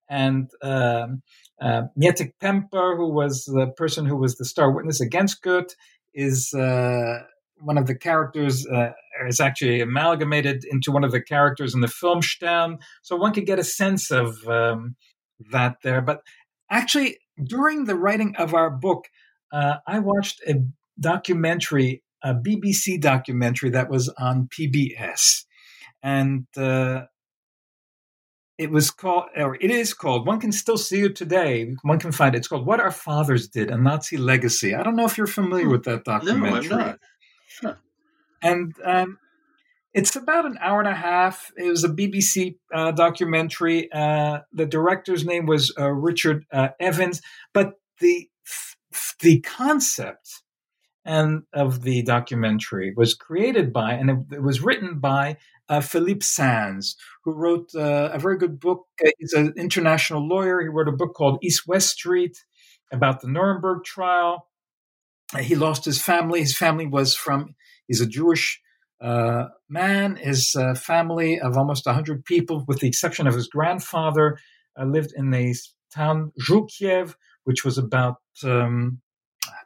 [0.09, 1.23] and um,
[1.61, 5.75] uh, Mietek Pemper, who was the person who was the star witness against Goeth,
[6.15, 7.21] is uh,
[7.61, 8.93] one of the characters uh,
[9.29, 12.79] is actually amalgamated into one of the characters in the film Stern.
[13.03, 14.97] So one could get a sense of um,
[15.51, 16.01] that there.
[16.01, 16.23] But
[16.71, 19.07] actually, during the writing of our book,
[19.53, 20.55] uh, I watched a
[20.99, 25.45] documentary, a BBC documentary that was on PBS.
[26.03, 27.03] And uh,
[28.59, 31.75] it was called, or it is called, one can still see it today.
[31.83, 32.39] One can find it.
[32.39, 34.75] It's called What Our Fathers Did, a Nazi Legacy.
[34.75, 35.73] I don't know if you're familiar hmm.
[35.73, 36.69] with that documentary.
[36.69, 36.99] No, I'm not.
[37.61, 37.75] Huh.
[38.43, 39.19] And um,
[39.95, 41.53] it's about an hour and a half.
[41.57, 43.91] It was a BBC uh, documentary.
[43.93, 47.21] Uh, the director's name was uh, Richard uh, Evans,
[47.53, 48.29] but the
[49.21, 50.43] the concept
[51.05, 55.37] and of the documentary was created by and it, it was written by
[55.69, 58.87] uh, Philippe Sands, who wrote uh, a very good book.
[59.19, 60.61] He's an international lawyer.
[60.61, 62.37] He wrote a book called East West Street
[62.93, 64.49] about the Nuremberg trial.
[65.41, 66.41] He lost his family.
[66.41, 67.55] His family was from.
[67.87, 68.61] He's a Jewish
[69.03, 74.39] uh, man, his uh, family of almost 100 people, with the exception of his grandfather,
[74.79, 75.55] uh, lived in a
[75.93, 77.15] town, Żółkiew,
[77.45, 79.01] which was about um,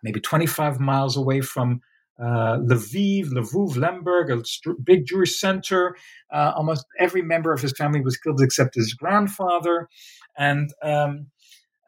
[0.02, 1.80] maybe 25 miles away from
[2.18, 4.42] uh, Lviv, Lviv, Lemberg, a
[4.82, 5.96] big Jewish center.
[6.32, 9.88] Uh, almost every member of his family was killed except his grandfather.
[10.38, 11.26] And um,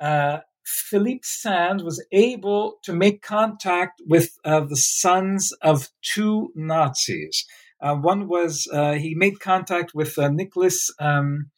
[0.01, 7.47] uh, Philippe Sand was able to make contact with uh, the sons of two Nazis.
[7.81, 11.51] Uh, one was uh, he made contact with Nicholas um,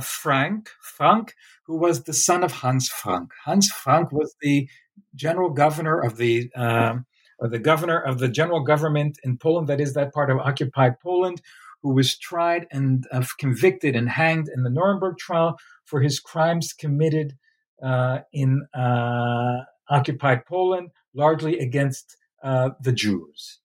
[0.00, 3.30] Frank, Frank, who was the son of Hans Frank.
[3.44, 4.68] Hans Frank was the
[5.14, 7.06] general governor of the um,
[7.40, 11.40] the governor of the general government in Poland, that is that part of occupied Poland,
[11.82, 16.72] who was tried and uh, convicted and hanged in the Nuremberg trial for his crimes
[16.72, 17.36] committed
[17.82, 23.60] uh, in uh, occupied Poland, largely against uh, the Jews.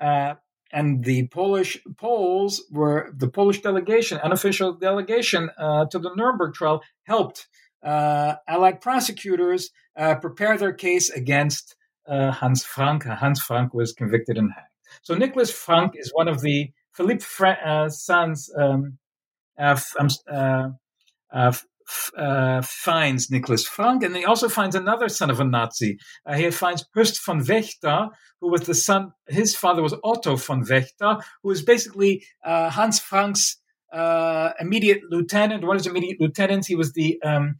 [0.00, 0.34] Uh,
[0.72, 6.82] and the Polish Poles were the Polish delegation, unofficial delegation uh, to the Nuremberg trial,
[7.04, 7.46] helped
[7.82, 9.70] Allied prosecutors
[10.20, 11.76] prepare their case against
[12.08, 13.04] uh, Hans Frank.
[13.04, 14.66] Hans Frank was convicted and hanged.
[15.02, 18.50] So Nicholas Frank is one of the Philippe Fra- uh, sons.
[18.56, 18.98] Um,
[19.58, 20.68] uh, um, uh,
[21.32, 21.52] uh,
[22.16, 25.98] uh, finds Nicholas Frank, and he also finds another son of a Nazi.
[26.34, 29.12] he finds Horst von Wächter, who was the son.
[29.28, 33.58] His father was Otto von Wächter, who was basically Hans Frank's
[33.92, 35.64] immediate lieutenant.
[35.64, 36.66] One of his immediate lieutenants.
[36.66, 37.56] He was the um,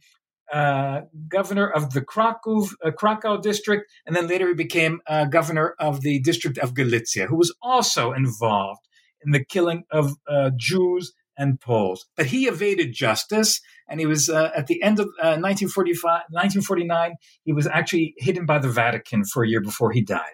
[0.51, 5.75] uh, governor of the Krakow, uh, Krakow district, and then later he became uh, governor
[5.77, 8.87] of the district of Galicia, who was also involved
[9.25, 12.05] in the killing of uh, Jews and Poles.
[12.15, 13.59] But he evaded justice,
[13.89, 18.59] and he was uh, at the end of 1945, 1949, he was actually hidden by
[18.59, 20.33] the Vatican for a year before he died.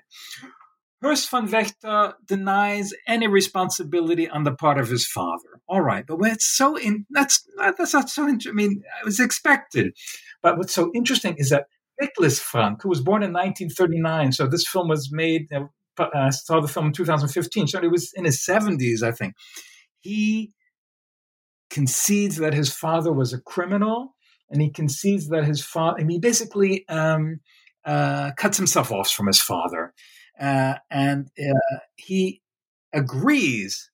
[1.04, 5.60] Horst von Wächter denies any responsibility on the part of his father.
[5.68, 8.28] All right, but it's so in that's that's not so.
[8.28, 8.52] Interesting.
[8.52, 9.94] I mean, it was expected.
[10.42, 11.66] But what's so interesting is that
[12.00, 15.48] Nicholas Frank, who was born in 1939, so this film was made.
[15.52, 15.66] Uh,
[16.14, 19.36] I saw the film in 2015, so he was in his 70s, I think.
[20.00, 20.52] He
[21.70, 24.16] concedes that his father was a criminal,
[24.50, 26.00] and he concedes that his father.
[26.00, 27.42] I mean, basically um,
[27.86, 29.94] uh, cuts himself off from his father
[30.44, 32.42] uh, and uh, he
[32.92, 33.90] agrees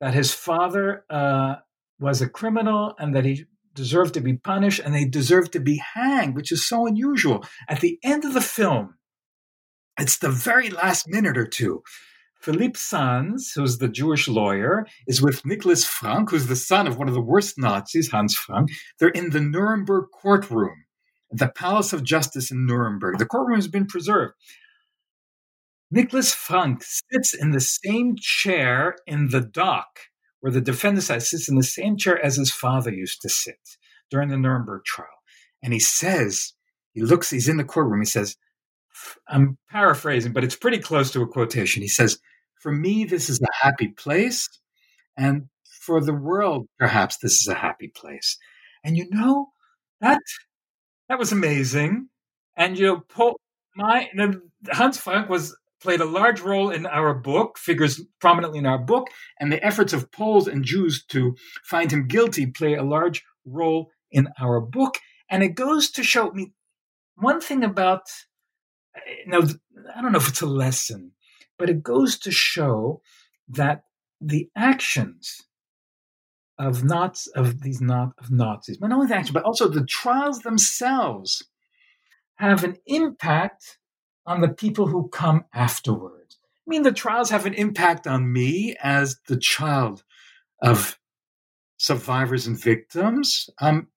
[0.00, 1.56] that his father uh,
[2.00, 3.44] was a criminal and that he
[3.74, 7.44] deserved to be punished and they deserved to be hanged, which is so unusual.
[7.68, 8.94] At the end of the film,
[10.00, 11.82] it's the very last minute or two.
[12.40, 17.06] Philippe Sands, who's the Jewish lawyer, is with Nicholas Frank, who's the son of one
[17.06, 18.70] of the worst Nazis, Hans Frank.
[18.98, 20.84] They're in the Nuremberg courtroom,
[21.30, 23.18] the Palace of Justice in Nuremberg.
[23.18, 24.34] The courtroom has been preserved.
[25.92, 30.00] Nicholas Frank sits in the same chair in the dock
[30.40, 33.58] where the defendant sits in the same chair as his father used to sit
[34.10, 35.08] during the Nuremberg trial.
[35.62, 36.54] And he says,
[36.94, 38.36] he looks, he's in the courtroom, he says,
[39.28, 41.82] I'm paraphrasing, but it's pretty close to a quotation.
[41.82, 42.18] He says,
[42.62, 44.48] For me, this is a happy place.
[45.16, 45.48] And
[45.82, 48.38] for the world, perhaps this is a happy place.
[48.82, 49.48] And you know,
[50.00, 50.20] that
[51.08, 52.08] that was amazing.
[52.56, 53.36] And you know, Paul,
[53.76, 54.08] my
[54.70, 59.08] Hans Frank was played a large role in our book, figures prominently in our book,
[59.40, 63.90] and the efforts of Poles and Jews to find him guilty play a large role
[64.10, 64.98] in our book.
[65.28, 66.52] And it goes to show me
[67.16, 68.02] one thing about,
[69.26, 69.40] now,
[69.94, 71.12] I don't know if it's a lesson,
[71.58, 73.02] but it goes to show
[73.48, 73.84] that
[74.20, 75.42] the actions
[76.58, 79.84] of Nazis, of these not of Nazis, but not only the action, but also the
[79.84, 81.42] trials themselves
[82.36, 83.78] have an impact
[84.26, 86.38] on the people who come afterwards.
[86.66, 90.04] I mean, the trials have an impact on me as the child
[90.62, 90.98] of
[91.76, 93.50] survivors and victims.
[93.58, 93.88] I'm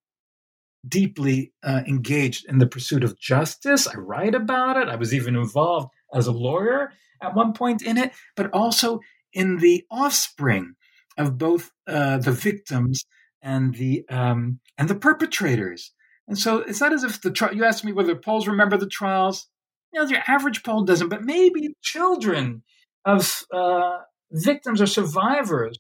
[0.88, 3.88] deeply uh, engaged in the pursuit of justice.
[3.88, 4.90] I write about it.
[4.90, 6.92] I was even involved as a lawyer
[7.22, 9.00] at one point in it, but also
[9.34, 10.76] in the offspring
[11.18, 13.06] of both uh, the victims
[13.42, 15.92] and the um, and the perpetrators.
[16.28, 17.52] And so it's not as if the.
[17.54, 19.48] You asked me whether Poles remember the trials
[19.96, 22.64] you know, your average Pole doesn't, but maybe children
[23.06, 24.00] of uh,
[24.30, 25.80] victims or survivors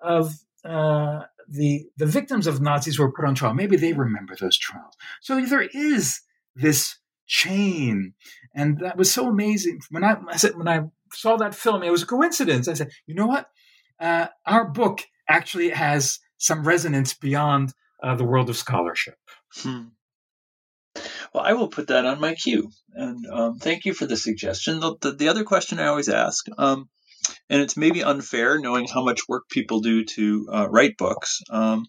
[0.00, 0.34] of
[0.64, 3.54] uh, the the victims of Nazis who were put on trial.
[3.54, 4.94] Maybe they remember those trials.
[5.20, 6.20] So there is
[6.54, 8.14] this chain,
[8.54, 9.80] and that was so amazing.
[9.90, 10.82] When I, I said when I
[11.12, 12.68] saw that film, it was a coincidence.
[12.68, 13.48] I said, you know what?
[13.98, 19.16] Uh, our book actually has some resonance beyond uh, the world of scholarship.
[19.54, 19.86] Hmm.
[21.32, 22.70] Well, I will put that on my queue.
[22.94, 24.80] And um, thank you for the suggestion.
[24.80, 26.88] The, the, the, other question I always ask, um,
[27.50, 31.42] and it's maybe unfair knowing how much work people do to uh, write books.
[31.50, 31.86] Um,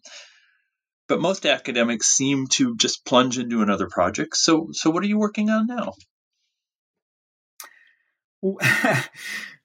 [1.07, 4.35] but most academics seem to just plunge into another project.
[4.35, 5.93] So, so what are you working on now?
[8.61, 9.01] uh,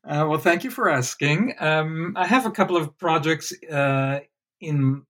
[0.05, 1.55] well, thank you for asking.
[1.59, 4.21] Um, I have a couple of projects uh,
[4.61, 5.03] in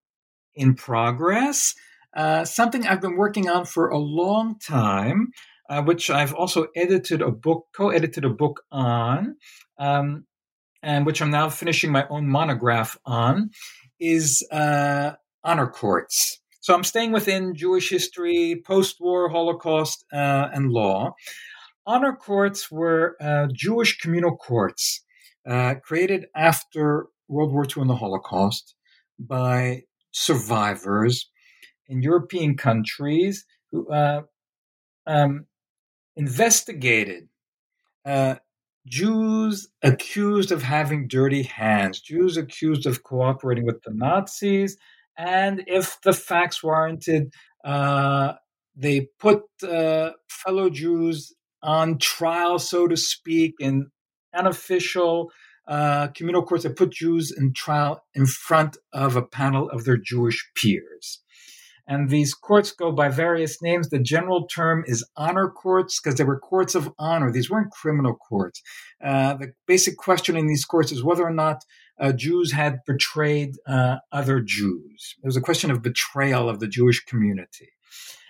[0.54, 1.74] in progress.
[2.14, 5.28] Uh, something I've been working on for a long time,
[5.70, 9.36] uh, which I've also edited a book, co-edited a book on,
[9.78, 10.26] um,
[10.82, 13.50] and which I'm now finishing my own monograph on,
[13.98, 15.12] is uh,
[15.42, 16.40] honor courts.
[16.60, 21.14] So I'm staying within Jewish history, post-war Holocaust, uh, and law.
[21.86, 25.02] Honor courts were uh, Jewish communal courts
[25.82, 28.76] created after World War II and the Holocaust
[29.18, 29.82] by
[30.12, 31.31] survivors
[31.92, 34.22] in European countries who uh,
[35.06, 35.46] um,
[36.16, 37.28] investigated
[38.06, 38.36] uh,
[38.86, 44.76] Jews accused of having dirty hands, Jews accused of cooperating with the Nazis,
[45.16, 47.32] and if the facts warranted,
[47.64, 48.32] uh,
[48.74, 53.88] they put uh, fellow Jews on trial, so to speak, in
[54.34, 55.30] unofficial
[55.68, 59.98] uh, communal courts that put Jews in trial in front of a panel of their
[59.98, 61.20] Jewish peers.
[61.86, 63.88] And these courts go by various names.
[63.88, 67.32] The general term is honor courts because they were courts of honor.
[67.32, 68.62] These weren't criminal courts.
[69.04, 71.64] Uh, the basic question in these courts is whether or not
[71.98, 75.16] uh, Jews had betrayed uh, other Jews.
[75.22, 77.70] It was a question of betrayal of the Jewish community.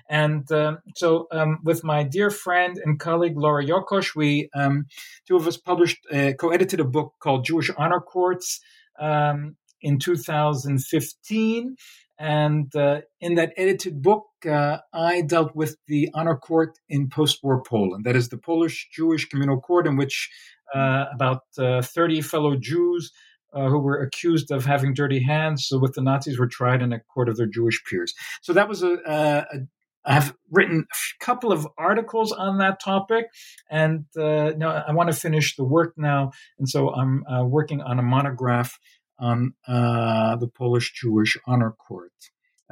[0.09, 4.87] And uh, so, um, with my dear friend and colleague Laura Jockusch, we um,
[5.27, 8.61] two of us published, uh, co-edited a book called Jewish Honor Courts
[8.99, 11.77] um, in 2015.
[12.23, 17.65] And uh, in that edited book, uh, I dealt with the honor court in post-war
[17.65, 18.05] Poland.
[18.05, 20.31] That is the Polish Jewish Communal Court, in which
[20.73, 23.11] uh, about uh, 30 fellow Jews
[23.53, 27.01] uh, who were accused of having dirty hands with the Nazis were tried in a
[27.01, 28.15] court of their Jewish peers.
[28.41, 29.59] So that was a, a, a
[30.05, 33.27] I've written a couple of articles on that topic,
[33.69, 37.81] and uh, no, I want to finish the work now, and so I'm uh, working
[37.81, 38.79] on a monograph
[39.23, 42.13] on uh, the Polish Jewish Honor Court.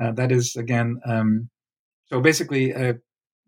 [0.00, 1.48] Uh, that is again, um,
[2.06, 2.94] so basically, uh,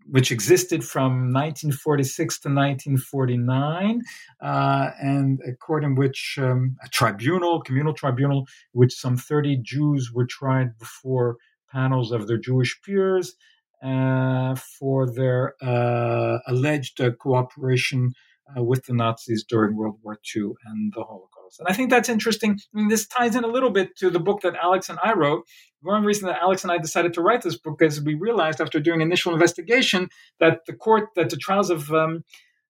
[0.06, 4.02] which existed from 1946 to 1949,
[4.40, 10.10] uh, and a court in which um, a tribunal, communal tribunal, which some 30 Jews
[10.12, 11.36] were tried before
[11.70, 13.34] panels of their Jewish peers
[13.82, 18.12] uh, for their uh, alleged cooperation
[18.56, 21.31] with the Nazis during World War II and the Holocaust.
[21.58, 22.52] And I think that's interesting.
[22.52, 25.12] I mean, this ties in a little bit to the book that Alex and I
[25.12, 25.44] wrote.
[25.82, 28.80] One reason that Alex and I decided to write this book is we realized after
[28.80, 30.08] doing initial investigation
[30.40, 32.24] that the court, that the trials of um,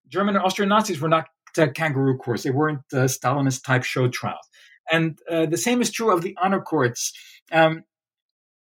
[0.08, 1.26] German and Austrian Nazis were not
[1.58, 2.42] uh, kangaroo courts.
[2.42, 4.48] They weren't uh, Stalinist type show trials.
[4.90, 7.12] And uh, the same is true of the honor courts.
[7.50, 7.84] Um,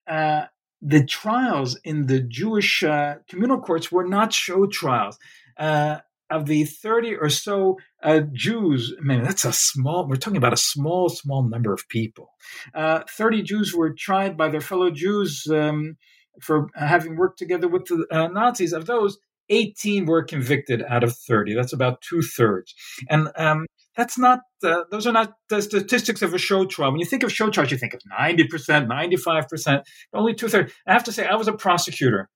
[0.07, 0.45] uh,
[0.81, 5.19] the trials in the Jewish uh, communal courts were not show trials.
[5.57, 10.53] Uh, of the 30 or so uh, Jews, man, that's a small, we're talking about
[10.53, 12.31] a small, small number of people.
[12.75, 15.97] Uh, 30 Jews were tried by their fellow Jews um,
[16.41, 18.73] for having worked together with the uh, Nazis.
[18.73, 19.19] Of those,
[19.51, 21.55] 18 were convicted out of 30.
[21.55, 22.75] That's about two thirds.
[23.09, 26.91] And um, that's not, uh, those are not the statistics of a show trial.
[26.91, 28.49] When you think of show trials, you think of 90%,
[28.89, 29.83] 95%,
[30.15, 30.73] only two thirds.
[30.87, 32.29] I have to say, I was a prosecutor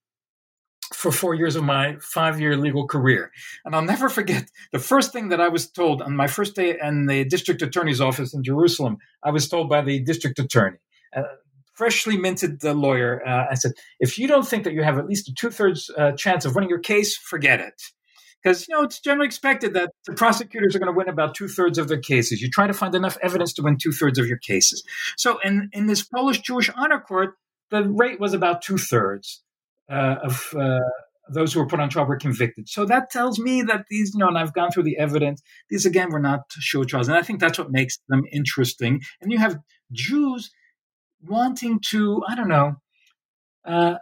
[0.93, 3.31] for four years of my five year legal career.
[3.65, 6.77] And I'll never forget the first thing that I was told on my first day
[6.81, 8.97] in the district attorney's office in Jerusalem.
[9.23, 10.77] I was told by the district attorney,
[11.15, 11.23] uh,
[11.73, 15.29] freshly minted lawyer, uh, I said, if you don't think that you have at least
[15.29, 17.81] a two thirds uh, chance of winning your case, forget it.
[18.41, 21.49] Because you know it's generally expected that the prosecutors are going to win about two
[21.49, 22.41] thirds of their cases.
[22.41, 24.81] You try to find enough evidence to win two thirds of your cases.
[25.17, 27.35] So, in in this Polish Jewish honor court,
[27.69, 29.43] the rate was about two thirds
[29.89, 30.79] uh, of uh,
[31.31, 32.67] those who were put on trial were convicted.
[32.69, 35.41] So that tells me that these, you know, and I've gone through the evidence.
[35.69, 39.01] These again were not show trials, and I think that's what makes them interesting.
[39.21, 39.59] And you have
[39.91, 40.51] Jews
[41.21, 42.75] wanting to, I don't know,
[43.65, 43.95] uh,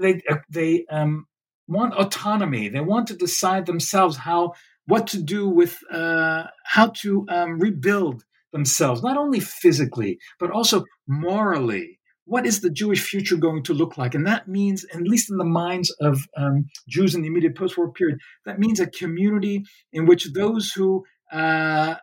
[0.00, 1.26] they uh, they um,
[1.66, 2.68] want autonomy.
[2.68, 4.52] They want to decide themselves how
[4.86, 10.84] what to do with uh, how to um, rebuild themselves, not only physically but also
[11.06, 11.97] morally.
[12.28, 14.14] What is the Jewish future going to look like?
[14.14, 17.90] And that means, at least in the minds of um, Jews in the immediate post-war
[17.92, 21.94] period, that means a community in which those who uh,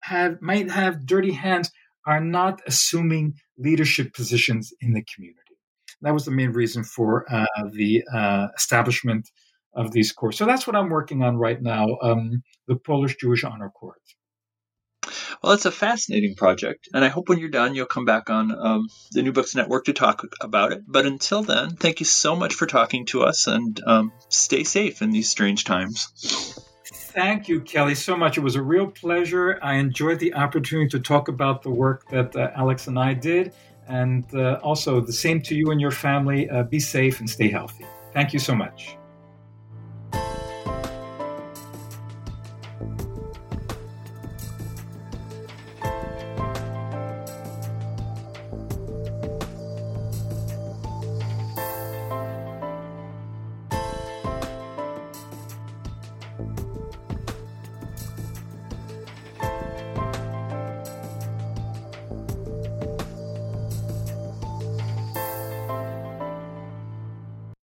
[0.00, 1.70] have might have dirty hands
[2.04, 5.56] are not assuming leadership positions in the community.
[6.02, 9.30] That was the main reason for uh, the uh, establishment
[9.74, 10.38] of these courts.
[10.38, 14.00] So that's what I'm working on right now, um, the Polish Jewish Honor Court.
[15.42, 18.52] Well, it's a fascinating project, and I hope when you're done, you'll come back on
[18.52, 20.82] um, the New Books Network to talk about it.
[20.86, 25.02] But until then, thank you so much for talking to us, and um, stay safe
[25.02, 26.58] in these strange times.
[27.12, 28.38] Thank you, Kelly, so much.
[28.38, 29.58] It was a real pleasure.
[29.62, 33.52] I enjoyed the opportunity to talk about the work that uh, Alex and I did.
[33.88, 36.48] And uh, also, the same to you and your family.
[36.48, 37.84] Uh, be safe and stay healthy.
[38.12, 38.96] Thank you so much.